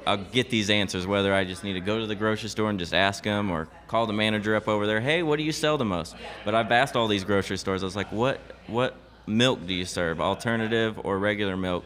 i'll 0.06 0.18
get 0.18 0.52
these 0.52 0.70
answers 0.70 1.08
whether 1.08 1.34
i 1.34 1.44
just 1.44 1.64
need 1.64 1.74
to 1.74 1.80
go 1.80 2.00
to 2.00 2.06
the 2.06 2.14
grocery 2.14 2.48
store 2.48 2.70
and 2.70 2.78
just 2.78 2.94
ask 2.94 3.24
them 3.24 3.50
or 3.50 3.68
call 3.88 4.06
the 4.06 4.14
manager 4.14 4.56
up 4.56 4.68
over 4.68 4.86
there 4.86 5.02
hey 5.02 5.24
what 5.24 5.38
do 5.38 5.44
you 5.44 5.52
sell 5.52 5.76
the 5.76 5.84
most? 5.86 6.16
But 6.46 6.54
i've 6.54 6.72
asked 6.72 6.96
all 6.96 7.08
these 7.08 7.24
grocery 7.24 7.58
stores. 7.58 7.82
I 7.82 7.88
was 7.88 7.96
like 7.96 8.12
what 8.12 8.40
what 8.68 8.96
milk 9.26 9.66
do 9.66 9.74
you 9.74 9.86
serve? 9.86 10.22
Alternative 10.22 11.00
or 11.04 11.18
regular 11.18 11.58
milk 11.58 11.86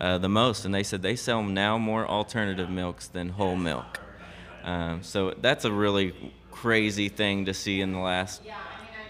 uh, 0.00 0.18
the 0.18 0.28
most 0.28 0.64
and 0.64 0.74
they 0.74 0.82
said 0.82 1.02
they 1.02 1.16
sell 1.16 1.42
now 1.42 1.78
more 1.78 2.06
alternative 2.06 2.68
milks 2.70 3.06
than 3.08 3.28
whole 3.30 3.56
milk 3.56 4.00
um, 4.64 5.02
so 5.02 5.32
that's 5.40 5.64
a 5.64 5.72
really 5.72 6.14
crazy 6.50 7.08
thing 7.08 7.44
to 7.46 7.54
see 7.54 7.80
in 7.80 7.92
the 7.92 7.98
last 7.98 8.42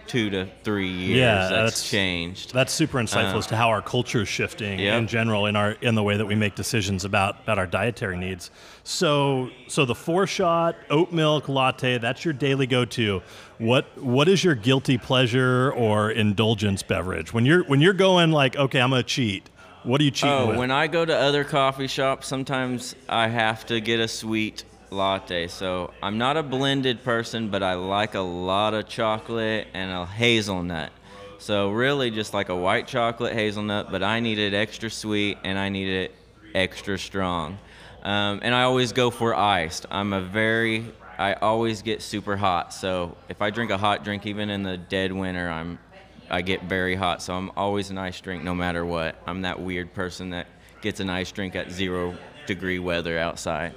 two 0.07 0.31
to 0.31 0.47
three 0.63 0.89
years 0.89 1.17
Yeah, 1.19 1.35
that's, 1.35 1.51
that's- 1.51 1.91
changed 1.91 2.53
That's 2.53 2.73
super 2.73 2.99
insightful 2.99 3.35
Uh, 3.35 3.39
as 3.39 3.47
to 3.49 3.57
how 3.57 3.69
our 3.71 3.83
culture 3.83 4.23
is 4.23 4.29
shifting 4.29 4.79
Yep. 4.79 4.99
in 4.99 5.07
general 5.09 5.47
in 5.47 5.57
our 5.57 5.73
in 5.81 5.97
the 5.97 6.03
way 6.05 6.17
that 6.17 6.27
we 6.27 6.37
make 6.37 6.55
decisions 6.55 7.05
about 7.05 7.41
about 7.43 7.59
our 7.59 7.67
dietary 7.67 8.17
needs. 8.17 8.53
So 8.85 9.51
so 9.67 9.85
the 9.85 9.97
four 9.97 10.29
shot 10.29 10.77
oat 10.91 11.11
milk 11.11 11.49
latte 11.49 11.99
that's 11.99 12.25
your 12.25 12.35
daily 12.35 12.69
go 12.69 12.85
to. 12.85 13.21
What 13.59 14.01
what 14.01 14.29
is 14.29 14.45
your 14.45 14.55
guilty 14.55 14.97
pleasure 14.97 15.73
or 15.73 16.13
indulgence 16.13 16.85
beverage 16.85 17.33
when 17.35 17.45
you're 17.45 17.65
when 17.65 17.81
you're 17.81 17.93
going 17.93 18.31
like 18.31 18.55
okay 18.57 18.81
I'm 18.81 18.91
gonna 18.91 19.03
cheat? 19.03 19.51
What 19.87 20.01
are 20.01 20.05
you 20.05 20.11
cheating 20.11 20.35
Oh, 20.35 20.49
with? 20.49 20.59
when 20.59 20.73
I 20.73 20.89
go 20.89 21.05
to 21.05 21.17
other 21.17 21.45
coffee 21.45 21.87
shops, 21.87 22.27
sometimes 22.27 22.97
I 23.09 23.29
have 23.29 23.65
to 23.67 23.81
get 23.81 24.01
a 24.01 24.09
sweet 24.09 24.65
latte. 24.91 25.47
So 25.47 25.93
I'm 26.03 26.19
not 26.19 26.37
a 26.37 26.43
blended 26.43 27.05
person, 27.05 27.51
but 27.51 27.63
I 27.63 27.75
like 27.75 28.17
a 28.17 28.21
lot 28.21 28.75
of 28.75 28.89
chocolate 28.89 29.69
and 29.75 29.93
a 29.93 30.05
hazelnut. 30.05 30.91
So 31.39 31.71
really, 31.71 32.11
just 32.11 32.35
like 32.35 32.49
a 32.49 32.57
white 32.57 32.89
chocolate 32.89 33.35
hazelnut, 33.35 33.93
but 33.93 34.03
I 34.03 34.19
need 34.19 34.41
it 34.41 34.55
extra 34.55 34.91
sweet 34.91 35.39
and 35.45 35.57
I 35.57 35.69
need 35.69 35.89
it 35.89 36.15
extra 36.53 36.99
strong. 36.99 37.57
Um, 38.03 38.41
and 38.43 38.57
I 38.57 38.65
always 38.65 38.91
go 38.91 39.13
for 39.13 39.37
iced. 39.37 39.87
I'm 39.89 40.13
a 40.13 40.21
very 40.21 40.85
I 41.19 41.35
always 41.35 41.83
get 41.83 42.03
super 42.03 42.37
hot. 42.37 42.75
So 42.75 43.17
if 43.29 43.41
I 43.41 43.51
drink 43.51 43.71
a 43.71 43.79
hot 43.79 44.03
drink, 44.03 44.27
even 44.27 44.51
in 44.51 44.65
the 44.65 44.77
dead 44.77 45.13
winter, 45.13 45.49
I'm 45.49 45.79
I 46.31 46.43
get 46.43 46.65
very 46.65 46.95
hot, 46.95 47.23
so 47.23 47.35
I'm 47.35 47.51
always 47.57 47.91
an 47.91 47.99
ice 47.99 48.21
drink 48.21 48.43
no 48.43 48.55
matter 48.55 48.85
what. 48.85 49.17
I'm 49.27 49.43
that 49.43 49.61
weird 49.61 49.95
person 49.95 50.31
that 50.31 50.47
gets 50.81 51.01
an 51.01 51.11
ice 51.11 51.31
drink 51.33 51.55
at 51.55 51.71
zero 51.71 52.17
degree 52.47 52.79
weather 52.79 53.19
outside, 53.19 53.75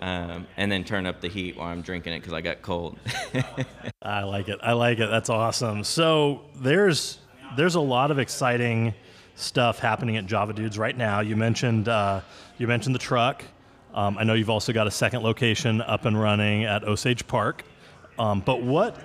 um, 0.00 0.46
and 0.56 0.70
then 0.70 0.84
turn 0.84 1.06
up 1.06 1.20
the 1.20 1.28
heat 1.28 1.56
while 1.56 1.68
I'm 1.68 1.82
drinking 1.82 2.12
it 2.12 2.20
because 2.20 2.32
I 2.32 2.40
got 2.40 2.62
cold. 2.62 2.98
I 4.02 4.24
like 4.24 4.48
it. 4.48 4.58
I 4.62 4.72
like 4.72 4.98
it. 4.98 5.08
That's 5.10 5.30
awesome. 5.30 5.84
So 5.84 6.42
there's 6.56 7.18
there's 7.56 7.76
a 7.76 7.80
lot 7.80 8.10
of 8.10 8.18
exciting 8.18 8.94
stuff 9.36 9.78
happening 9.78 10.16
at 10.16 10.26
Java 10.26 10.52
Dudes 10.52 10.78
right 10.78 10.96
now. 10.96 11.20
You 11.20 11.36
mentioned 11.36 11.88
uh, 11.88 12.20
you 12.58 12.66
mentioned 12.66 12.94
the 12.94 13.00
truck. 13.00 13.44
Um, 13.94 14.18
I 14.18 14.24
know 14.24 14.34
you've 14.34 14.50
also 14.50 14.72
got 14.72 14.86
a 14.86 14.90
second 14.90 15.22
location 15.22 15.80
up 15.80 16.04
and 16.04 16.20
running 16.20 16.64
at 16.64 16.84
Osage 16.84 17.26
Park. 17.26 17.64
Um, 18.18 18.40
but 18.40 18.62
what 18.62 18.98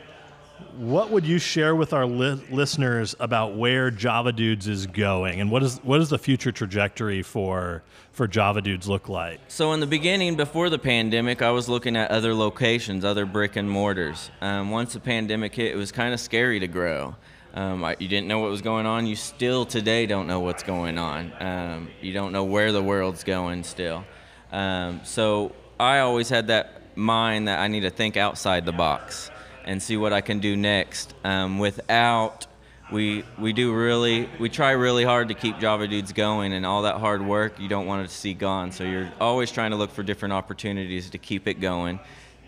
what 0.77 1.09
would 1.11 1.25
you 1.25 1.39
share 1.39 1.75
with 1.75 1.93
our 1.93 2.05
li- 2.05 2.41
listeners 2.49 3.15
about 3.19 3.55
where 3.55 3.91
Java 3.91 4.31
Dudes 4.31 4.67
is 4.67 4.87
going, 4.87 5.39
and 5.41 5.51
what 5.51 5.63
is 5.63 5.79
what 5.83 5.97
does 5.97 6.09
the 6.09 6.17
future 6.17 6.51
trajectory 6.51 7.21
for 7.21 7.83
for 8.11 8.27
Java 8.27 8.61
Dudes 8.61 8.87
look 8.87 9.09
like? 9.09 9.39
So 9.47 9.73
in 9.73 9.79
the 9.79 9.87
beginning, 9.87 10.35
before 10.35 10.69
the 10.69 10.79
pandemic, 10.79 11.41
I 11.41 11.51
was 11.51 11.69
looking 11.69 11.95
at 11.95 12.11
other 12.11 12.33
locations, 12.33 13.05
other 13.05 13.25
brick 13.25 13.55
and 13.55 13.69
mortars. 13.69 14.31
Um, 14.41 14.71
once 14.71 14.93
the 14.93 14.99
pandemic 14.99 15.55
hit, 15.55 15.71
it 15.71 15.77
was 15.77 15.91
kind 15.91 16.13
of 16.13 16.19
scary 16.19 16.59
to 16.59 16.67
grow. 16.67 17.15
Um, 17.53 17.83
I, 17.83 17.97
you 17.99 18.07
didn't 18.07 18.27
know 18.27 18.39
what 18.39 18.49
was 18.49 18.61
going 18.61 18.85
on. 18.85 19.05
You 19.05 19.15
still 19.15 19.65
today 19.65 20.05
don't 20.05 20.27
know 20.27 20.39
what's 20.39 20.63
going 20.63 20.97
on. 20.97 21.33
Um, 21.39 21.89
you 22.01 22.13
don't 22.13 22.31
know 22.31 22.45
where 22.45 22.71
the 22.71 22.81
world's 22.81 23.23
going 23.23 23.63
still. 23.63 24.05
Um, 24.51 25.01
so 25.03 25.53
I 25.79 25.99
always 25.99 26.29
had 26.29 26.47
that 26.47 26.97
mind 26.97 27.47
that 27.47 27.59
I 27.59 27.67
need 27.67 27.81
to 27.81 27.89
think 27.89 28.17
outside 28.17 28.65
the 28.65 28.71
box 28.71 29.31
and 29.65 29.81
see 29.81 29.97
what 29.97 30.13
I 30.13 30.21
can 30.21 30.39
do 30.39 30.55
next. 30.55 31.13
Um, 31.23 31.59
without 31.59 32.47
we 32.91 33.23
we 33.39 33.53
do 33.53 33.73
really 33.73 34.29
we 34.39 34.49
try 34.49 34.71
really 34.71 35.05
hard 35.05 35.29
to 35.29 35.33
keep 35.33 35.59
Java 35.59 35.87
dudes 35.87 36.11
going 36.11 36.51
and 36.51 36.65
all 36.65 36.81
that 36.81 36.97
hard 36.97 37.21
work 37.21 37.57
you 37.59 37.69
don't 37.69 37.85
want 37.85 38.07
to 38.07 38.13
see 38.13 38.33
gone. 38.33 38.71
So 38.71 38.83
you're 38.83 39.11
always 39.19 39.51
trying 39.51 39.71
to 39.71 39.77
look 39.77 39.91
for 39.91 40.03
different 40.03 40.33
opportunities 40.33 41.09
to 41.11 41.17
keep 41.17 41.47
it 41.47 41.55
going. 41.55 41.99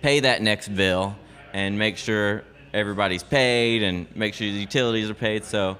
Pay 0.01 0.21
that 0.21 0.41
next 0.41 0.67
bill 0.69 1.15
and 1.53 1.79
make 1.79 1.97
sure 1.97 2.43
everybody's 2.73 3.23
paid 3.23 3.83
and 3.83 4.13
make 4.15 4.33
sure 4.33 4.47
the 4.47 4.53
utilities 4.53 5.09
are 5.09 5.13
paid. 5.15 5.45
So 5.45 5.77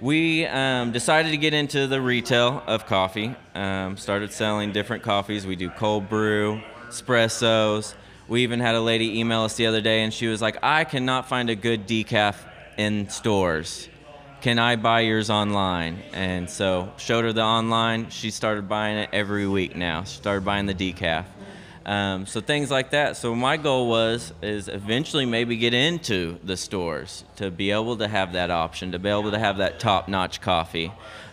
we 0.00 0.44
um, 0.46 0.92
decided 0.92 1.30
to 1.30 1.36
get 1.38 1.54
into 1.54 1.86
the 1.86 2.00
retail 2.00 2.62
of 2.66 2.86
coffee. 2.86 3.34
Um, 3.54 3.96
started 3.96 4.32
selling 4.32 4.72
different 4.72 5.04
coffees. 5.04 5.46
We 5.46 5.56
do 5.56 5.70
cold 5.70 6.08
brew 6.08 6.60
espressos 6.88 7.94
we 8.32 8.42
even 8.42 8.60
had 8.60 8.74
a 8.74 8.80
lady 8.80 9.20
email 9.20 9.42
us 9.42 9.56
the 9.56 9.66
other 9.66 9.82
day 9.82 10.02
and 10.02 10.12
she 10.12 10.26
was 10.26 10.40
like 10.40 10.56
i 10.62 10.84
cannot 10.84 11.28
find 11.28 11.50
a 11.50 11.54
good 11.54 11.86
decaf 11.86 12.36
in 12.78 13.08
stores 13.10 13.88
can 14.42 14.58
I 14.58 14.74
buy 14.74 15.02
yours 15.02 15.30
online? 15.30 16.02
And 16.12 16.50
so 16.50 16.92
showed 16.96 17.22
her 17.22 17.32
the 17.32 17.44
online. 17.44 18.10
She 18.10 18.32
started 18.32 18.68
buying 18.68 18.98
it 18.98 19.10
every 19.12 19.46
week 19.46 19.76
now. 19.76 20.02
She 20.02 20.16
started 20.16 20.44
buying 20.44 20.66
the 20.66 20.74
decaf. 20.74 21.26
Um, 21.86 22.26
so 22.26 22.40
things 22.40 22.68
like 22.68 22.90
that. 22.90 23.16
So 23.16 23.36
my 23.36 23.56
goal 23.56 23.88
was 23.88 24.32
is 24.42 24.66
eventually 24.66 25.26
maybe 25.26 25.56
get 25.56 25.74
into 25.74 26.40
the 26.42 26.56
stores 26.56 27.22
to 27.36 27.52
be 27.52 27.70
able 27.70 27.96
to 27.98 28.08
have 28.08 28.32
that 28.32 28.50
option, 28.50 28.90
to 28.90 28.98
be 28.98 29.08
able 29.08 29.30
to 29.30 29.38
have 29.38 29.58
that 29.58 29.78
top-notch 29.78 30.40
coffee. 30.40 30.90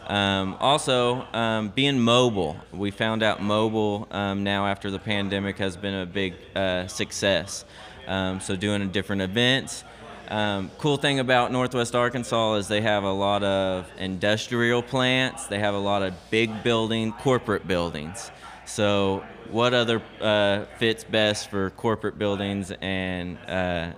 Um, 0.10 0.58
also, 0.60 1.28
um, 1.34 1.69
being 1.69 2.00
mobile. 2.00 2.58
We 2.74 2.89
found 2.89 3.22
out 3.22 3.43
mobile 3.43 4.08
um, 4.10 4.43
now 4.43 4.65
after 4.65 4.89
the 4.89 4.98
pandemic 4.98 5.60
has 5.60 5.78
been 5.78 5.93
a 5.93 6.06
big 6.08 6.34
uh, 6.56 6.88
success. 6.88 7.63
Um, 8.08 8.39
so 8.39 8.56
doing 8.56 8.82
a 8.82 8.88
different 8.88 9.22
events. 9.22 9.84
Um, 10.30 10.72
cool 10.80 10.98
thing 10.98 11.19
about 11.19 11.52
Northwest 11.52 11.93
Arkansas 11.93 12.56
is 12.56 12.67
they 12.67 12.82
have 12.82 13.04
a 13.04 13.12
lot 13.12 13.43
of 13.43 13.88
industrial 14.00 14.82
plants. 14.82 15.45
They 15.45 15.60
have 15.60 15.76
a 15.76 15.80
lot 15.80 16.02
of 16.02 16.15
big 16.32 16.63
building, 16.63 17.13
corporate 17.13 17.67
buildings. 17.67 18.32
So 18.65 19.24
what 19.52 19.76
other 19.76 20.02
uh, 20.22 20.65
fits 20.78 21.04
best 21.04 21.52
for 21.52 21.69
corporate 21.72 22.17
buildings 22.17 22.72
and 22.82 23.38
uh, 23.48 23.91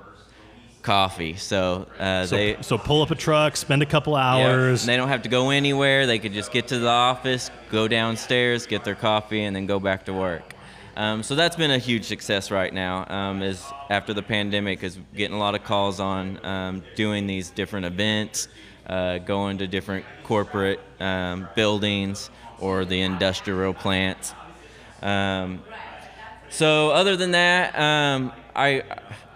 coffee? 0.81 1.35
So, 1.35 1.87
uh, 1.99 2.25
So, 2.25 2.35
they 2.35 2.57
so 2.61 2.77
pull 2.77 3.01
up 3.01 3.11
a 3.11 3.15
truck, 3.15 3.55
spend 3.57 3.81
a 3.81 3.85
couple 3.85 4.13
yeah, 4.13 4.19
hours. 4.19 4.81
and 4.83 4.89
they 4.89 4.97
don't 4.97 5.09
have 5.09 5.23
to 5.23 5.29
go 5.29 5.49
anywhere. 5.49 6.07
They 6.07 6.19
could 6.19 6.33
just 6.33 6.51
get 6.51 6.67
to 6.69 6.79
the 6.79 6.89
office, 6.89 7.51
go 7.71 7.87
downstairs, 7.87 8.65
get 8.65 8.83
their 8.83 8.95
coffee, 8.95 9.43
and 9.43 9.55
then 9.55 9.65
go 9.65 9.79
back 9.79 10.05
to 10.05 10.13
work. 10.13 10.53
Um, 10.97 11.23
so 11.23 11.35
that's 11.35 11.55
been 11.55 11.71
a 11.71 11.77
huge 11.77 12.05
success 12.05 12.51
right 12.51 12.73
now. 12.73 13.05
Um, 13.09 13.41
is 13.41 13.63
after 13.89 14.13
the 14.13 14.21
pandemic, 14.23 14.83
is 14.83 14.97
getting 15.15 15.35
a 15.35 15.39
lot 15.39 15.55
of 15.55 15.63
calls 15.63 15.99
on 15.99 16.43
um, 16.45 16.83
doing 16.95 17.27
these 17.27 17.49
different 17.49 17.85
events, 17.85 18.49
uh, 18.87 19.19
going 19.19 19.57
to 19.59 19.67
different 19.67 20.05
corporate 20.23 20.81
um, 20.99 21.47
buildings 21.55 22.29
or 22.59 22.83
the 22.83 23.01
industrial 23.01 23.73
plants. 23.73 24.33
Um, 25.01 25.63
so 26.49 26.91
other 26.91 27.15
than 27.15 27.31
that, 27.31 27.79
um, 27.79 28.33
I 28.55 28.83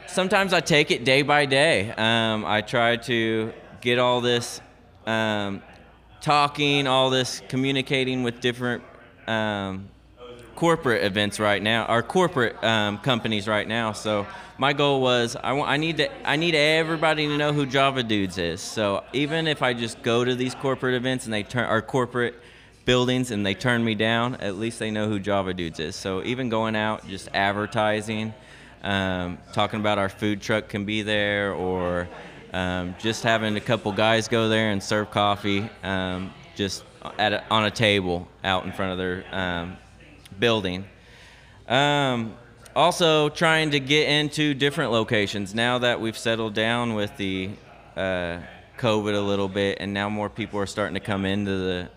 sometimes 0.07 0.53
I 0.53 0.59
take 0.59 0.91
it 0.91 1.03
day 1.03 1.21
by 1.21 1.45
day. 1.45 1.91
Um, 1.91 2.45
I 2.45 2.61
try 2.61 2.97
to 2.97 3.53
get 3.81 3.99
all 3.99 4.21
this 4.21 4.61
um, 5.05 5.61
talking, 6.21 6.87
all 6.87 7.09
this 7.09 7.41
communicating 7.49 8.23
with 8.23 8.39
different 8.39 8.83
um, 9.27 9.89
corporate 10.55 11.03
events 11.03 11.39
right 11.39 11.61
now, 11.61 11.85
our 11.85 12.01
corporate 12.01 12.61
um, 12.63 12.97
companies 12.99 13.47
right 13.47 13.67
now. 13.67 13.91
So 13.91 14.25
my 14.57 14.73
goal 14.73 15.01
was 15.01 15.35
I, 15.35 15.53
want, 15.53 15.69
I 15.69 15.77
need 15.77 15.97
to 15.97 16.27
I 16.27 16.37
need 16.37 16.55
everybody 16.55 17.27
to 17.27 17.37
know 17.37 17.51
who 17.53 17.65
Java 17.65 18.03
Dudes 18.03 18.37
is. 18.37 18.61
So 18.61 19.03
even 19.13 19.47
if 19.47 19.61
I 19.61 19.73
just 19.73 20.01
go 20.01 20.23
to 20.23 20.33
these 20.35 20.55
corporate 20.55 20.95
events 20.95 21.25
and 21.25 21.33
they 21.33 21.43
turn 21.43 21.65
our 21.65 21.81
corporate 21.81 22.35
buildings 22.85 23.31
and 23.31 23.45
they 23.45 23.53
turn 23.53 23.83
me 23.83 23.95
down, 23.95 24.35
at 24.35 24.55
least 24.55 24.79
they 24.79 24.91
know 24.91 25.09
who 25.09 25.19
Java 25.19 25.53
Dudes 25.53 25.79
is. 25.79 25.95
So 25.95 26.23
even 26.23 26.49
going 26.49 26.75
out, 26.75 27.07
just 27.07 27.27
advertising, 27.33 28.33
um, 28.83 29.37
talking 29.53 29.79
about 29.79 29.97
our 29.97 30.09
food 30.09 30.41
truck 30.41 30.69
can 30.69 30.85
be 30.85 31.01
there, 31.01 31.53
or 31.53 32.07
um, 32.53 32.95
just 32.99 33.23
having 33.23 33.55
a 33.57 33.61
couple 33.61 33.91
guys 33.91 34.27
go 34.27 34.49
there 34.49 34.71
and 34.71 34.81
serve 34.81 35.11
coffee, 35.11 35.69
um, 35.83 36.33
just 36.55 36.83
at 37.17 37.33
a, 37.33 37.43
on 37.49 37.65
a 37.65 37.71
table 37.71 38.27
out 38.43 38.65
in 38.65 38.71
front 38.71 38.91
of 38.91 38.97
their 38.97 39.25
um, 39.31 39.77
building. 40.39 40.85
Um, 41.67 42.35
also, 42.75 43.29
trying 43.29 43.71
to 43.71 43.79
get 43.79 44.09
into 44.09 44.53
different 44.53 44.91
locations 44.91 45.55
now 45.55 45.79
that 45.79 46.01
we've 46.01 46.17
settled 46.17 46.53
down 46.53 46.93
with 46.93 47.15
the 47.17 47.51
uh, 47.95 48.39
COVID 48.77 49.15
a 49.15 49.21
little 49.21 49.47
bit, 49.47 49.77
and 49.79 49.93
now 49.93 50.09
more 50.09 50.29
people 50.29 50.59
are 50.59 50.65
starting 50.65 50.93
to 50.95 50.99
come 50.99 51.25
into 51.25 51.51
the 51.51 51.89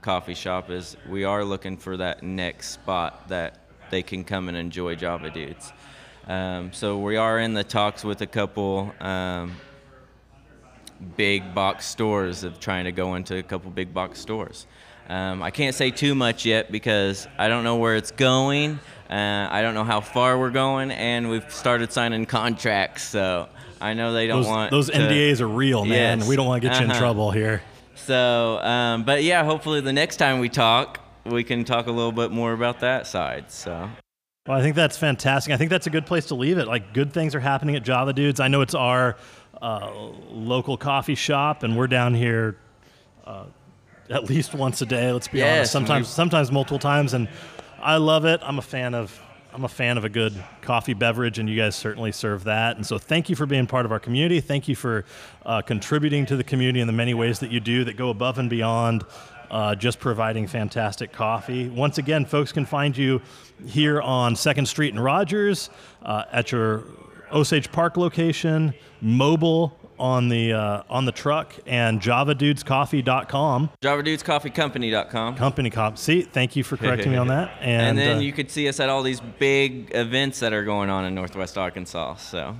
coffee 0.00 0.34
shop. 0.34 0.70
Is 0.70 0.96
we 1.08 1.24
are 1.24 1.44
looking 1.44 1.76
for 1.76 1.96
that 1.98 2.22
next 2.22 2.70
spot 2.70 3.28
that 3.28 3.58
they 3.90 4.02
can 4.02 4.24
come 4.24 4.48
and 4.48 4.56
enjoy 4.56 4.96
Java 4.96 5.30
Dudes. 5.30 5.72
Um, 6.26 6.72
so 6.72 6.98
we 6.98 7.16
are 7.16 7.38
in 7.38 7.52
the 7.54 7.64
talks 7.64 8.02
with 8.04 8.20
a 8.22 8.26
couple 8.26 8.94
um, 9.00 9.52
big 11.16 11.54
box 11.54 11.84
stores 11.86 12.44
of 12.44 12.60
trying 12.60 12.84
to 12.84 12.92
go 12.92 13.14
into 13.14 13.36
a 13.36 13.42
couple 13.42 13.70
big 13.70 13.92
box 13.92 14.20
stores. 14.20 14.66
Um, 15.08 15.42
I 15.42 15.50
can't 15.50 15.74
say 15.74 15.90
too 15.90 16.14
much 16.14 16.46
yet 16.46 16.72
because 16.72 17.28
I 17.36 17.48
don't 17.48 17.62
know 17.62 17.76
where 17.76 17.94
it's 17.96 18.10
going. 18.10 18.78
Uh, 19.10 19.48
I 19.50 19.60
don't 19.60 19.74
know 19.74 19.84
how 19.84 20.00
far 20.00 20.38
we're 20.38 20.50
going, 20.50 20.90
and 20.90 21.28
we've 21.28 21.44
started 21.52 21.92
signing 21.92 22.24
contracts. 22.24 23.02
So 23.02 23.48
I 23.82 23.92
know 23.92 24.14
they 24.14 24.26
don't 24.26 24.38
those, 24.42 24.46
want 24.48 24.70
those 24.70 24.86
to- 24.88 24.96
NDAs 24.96 25.40
are 25.42 25.48
real, 25.48 25.84
man. 25.84 26.20
Yes. 26.20 26.28
We 26.28 26.36
don't 26.36 26.46
want 26.46 26.62
to 26.62 26.68
get 26.68 26.78
you 26.78 26.84
in 26.86 26.90
Uh-huh. 26.90 27.00
trouble 27.00 27.30
here. 27.32 27.62
So, 27.96 28.58
um, 28.62 29.02
but 29.04 29.22
yeah, 29.22 29.44
hopefully 29.44 29.82
the 29.82 29.92
next 29.92 30.16
time 30.16 30.38
we 30.40 30.48
talk, 30.48 31.00
we 31.26 31.44
can 31.44 31.64
talk 31.64 31.86
a 31.86 31.92
little 31.92 32.12
bit 32.12 32.30
more 32.30 32.54
about 32.54 32.80
that 32.80 33.06
side. 33.06 33.50
So. 33.50 33.90
Well, 34.46 34.58
I 34.58 34.60
think 34.60 34.76
that's 34.76 34.98
fantastic. 34.98 35.54
I 35.54 35.56
think 35.56 35.70
that's 35.70 35.86
a 35.86 35.90
good 35.90 36.04
place 36.04 36.26
to 36.26 36.34
leave 36.34 36.58
it. 36.58 36.68
Like, 36.68 36.92
good 36.92 37.14
things 37.14 37.34
are 37.34 37.40
happening 37.40 37.76
at 37.76 37.82
Java 37.82 38.12
Dudes. 38.12 38.40
I 38.40 38.48
know 38.48 38.60
it's 38.60 38.74
our 38.74 39.16
uh, 39.62 39.90
local 40.30 40.76
coffee 40.76 41.14
shop, 41.14 41.62
and 41.62 41.78
we're 41.78 41.86
down 41.86 42.12
here 42.12 42.58
uh, 43.24 43.46
at 44.10 44.24
least 44.28 44.52
once 44.52 44.82
a 44.82 44.86
day. 44.86 45.10
Let's 45.10 45.28
be 45.28 45.38
Yes, 45.38 45.56
honest. 45.56 45.72
Sometimes, 45.72 46.08
sometimes 46.08 46.52
multiple 46.52 46.78
times, 46.78 47.14
and 47.14 47.26
I 47.80 47.96
love 47.96 48.26
it. 48.26 48.40
I'm 48.42 48.58
a 48.58 48.62
fan 48.62 48.94
of. 48.94 49.18
I'm 49.54 49.64
a 49.64 49.68
fan 49.68 49.96
of 49.96 50.04
a 50.04 50.08
good 50.08 50.34
coffee 50.62 50.94
beverage, 50.94 51.38
and 51.38 51.48
you 51.48 51.56
guys 51.56 51.76
certainly 51.76 52.10
serve 52.10 52.42
that. 52.44 52.76
And 52.76 52.84
so, 52.84 52.98
thank 52.98 53.30
you 53.30 53.36
for 53.36 53.46
being 53.46 53.68
part 53.68 53.86
of 53.86 53.92
our 53.92 54.00
community. 54.00 54.40
Thank 54.40 54.66
you 54.66 54.74
for 54.74 55.04
uh, 55.46 55.62
contributing 55.62 56.26
to 56.26 56.36
the 56.36 56.42
community 56.42 56.80
in 56.80 56.88
the 56.88 56.92
many 56.92 57.14
ways 57.14 57.38
that 57.38 57.52
you 57.52 57.60
do 57.60 57.84
that 57.84 57.96
go 57.96 58.10
above 58.10 58.38
and 58.38 58.50
beyond 58.50 59.04
uh, 59.54 59.72
just 59.76 60.00
providing 60.00 60.48
fantastic 60.48 61.12
coffee. 61.12 61.68
Once 61.68 61.98
again, 61.98 62.24
folks 62.24 62.50
can 62.50 62.66
find 62.66 62.96
you 62.96 63.22
here 63.64 64.02
on 64.02 64.34
Second 64.34 64.66
Street 64.66 64.92
in 64.92 64.98
Rogers, 64.98 65.70
uh, 66.02 66.24
at 66.32 66.50
your 66.50 66.82
Osage 67.32 67.70
Park 67.70 67.96
location, 67.96 68.74
mobile 69.00 69.78
on 69.96 70.28
the 70.28 70.52
uh, 70.52 70.82
on 70.90 71.04
the 71.04 71.12
truck, 71.12 71.54
and 71.66 72.00
JavaDudesCoffee.com. 72.00 73.70
JavaDudesCoffeeCompany.com. 73.80 75.36
Company 75.36 75.70
cop. 75.70 75.98
See, 75.98 76.22
thank 76.22 76.56
you 76.56 76.64
for 76.64 76.76
correcting 76.76 77.12
me 77.12 77.16
on 77.16 77.28
that. 77.28 77.52
And, 77.60 77.96
And, 77.96 77.98
then 77.98 78.16
uh, 78.16 78.20
you 78.20 78.32
could 78.32 78.50
see 78.50 78.68
us 78.68 78.80
at 78.80 78.88
all 78.88 79.04
these 79.04 79.20
big 79.20 79.92
events 79.94 80.40
that 80.40 80.52
are 80.52 80.64
going 80.64 80.90
on 80.90 81.04
in 81.04 81.14
Northwest 81.14 81.56
Arkansas. 81.56 82.16
So. 82.16 82.56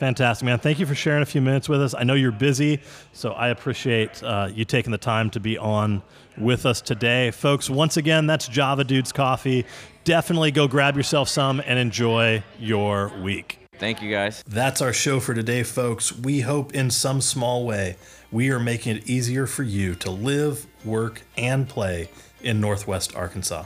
Fantastic, 0.00 0.44
man. 0.44 0.58
Thank 0.58 0.80
you 0.80 0.86
for 0.86 0.94
sharing 0.96 1.22
a 1.22 1.26
few 1.26 1.40
minutes 1.40 1.68
with 1.68 1.80
us. 1.80 1.94
I 1.94 2.02
know 2.02 2.14
you're 2.14 2.32
busy, 2.32 2.80
so 3.12 3.30
I 3.30 3.48
appreciate 3.48 4.20
uh, 4.24 4.48
you 4.52 4.64
taking 4.64 4.90
the 4.90 4.98
time 4.98 5.30
to 5.30 5.40
be 5.40 5.56
on 5.56 6.02
with 6.36 6.66
us 6.66 6.80
today. 6.80 7.30
Folks, 7.30 7.70
once 7.70 7.96
again, 7.96 8.26
that's 8.26 8.48
Java 8.48 8.82
Dudes 8.82 9.12
Coffee. 9.12 9.64
Definitely 10.02 10.50
go 10.50 10.66
grab 10.66 10.96
yourself 10.96 11.28
some 11.28 11.62
and 11.64 11.78
enjoy 11.78 12.42
your 12.58 13.12
week. 13.22 13.60
Thank 13.78 14.02
you 14.02 14.10
guys. 14.10 14.42
That's 14.48 14.82
our 14.82 14.92
show 14.92 15.20
for 15.20 15.32
today, 15.32 15.62
folks. 15.62 16.12
We 16.12 16.40
hope 16.40 16.74
in 16.74 16.90
some 16.90 17.20
small 17.20 17.64
way 17.64 17.96
we 18.32 18.50
are 18.50 18.58
making 18.58 18.96
it 18.96 19.08
easier 19.08 19.46
for 19.46 19.62
you 19.62 19.94
to 19.96 20.10
live, 20.10 20.66
work, 20.84 21.22
and 21.38 21.68
play 21.68 22.10
in 22.42 22.60
Northwest 22.60 23.14
Arkansas. 23.14 23.64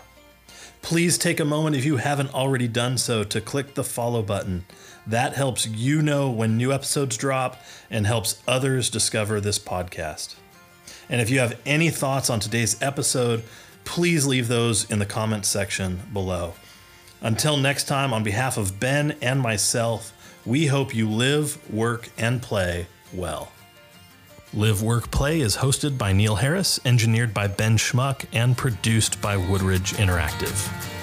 Please 0.83 1.18
take 1.18 1.40
a 1.40 1.44
moment 1.44 1.77
if 1.77 1.85
you 1.85 1.97
haven't 1.97 2.35
already 2.35 2.68
done 2.68 2.99
so 2.99 3.25
to 3.25 3.40
click 3.40 3.75
the 3.75 3.85
follow 3.85 4.23
button. 4.23 4.64
That 5.07 5.35
helps 5.35 5.66
you 5.66 6.03
know 6.03 6.31
when 6.31 6.57
new 6.57 6.73
episodes 6.73 7.16
drop 7.16 7.62
and 7.90 8.07
helps 8.07 8.42
others 8.47 8.90
discover 8.90 9.40
this 9.40 9.59
podcast. 9.59 10.35
And 11.09 11.21
if 11.21 11.31
you 11.31 11.38
have 11.38 11.59
any 11.64 11.90
thoughts 11.90 12.31
on 12.31 12.40
today's 12.40 12.81
episode, 12.83 13.42
please 13.85 14.27
leave 14.27 14.49
those 14.49 14.90
in 14.90 14.99
the 14.99 15.07
comments 15.07 15.49
section 15.49 16.01
below. 16.12 16.55
Until 17.21 17.57
next 17.57 17.85
time, 17.85 18.12
on 18.12 18.23
behalf 18.23 18.57
of 18.57 18.79
Ben 18.79 19.16
and 19.23 19.40
myself, 19.40 20.12
we 20.44 20.66
hope 20.66 20.94
you 20.94 21.09
live, 21.09 21.59
work, 21.73 22.09
and 22.16 22.40
play 22.40 22.87
well. 23.12 23.51
Live, 24.55 24.83
Work, 24.83 25.11
Play 25.11 25.41
is 25.41 25.59
hosted 25.59 25.99
by 25.99 26.15
Neil 26.15 26.37
Harris, 26.37 26.81
engineered 26.87 27.35
by 27.35 27.49
Ben 27.49 27.77
Schmuck, 27.77 28.25
and 28.33 28.57
produced 28.57 29.21
by 29.21 29.37
Woodridge 29.37 29.93
Interactive. 29.93 30.98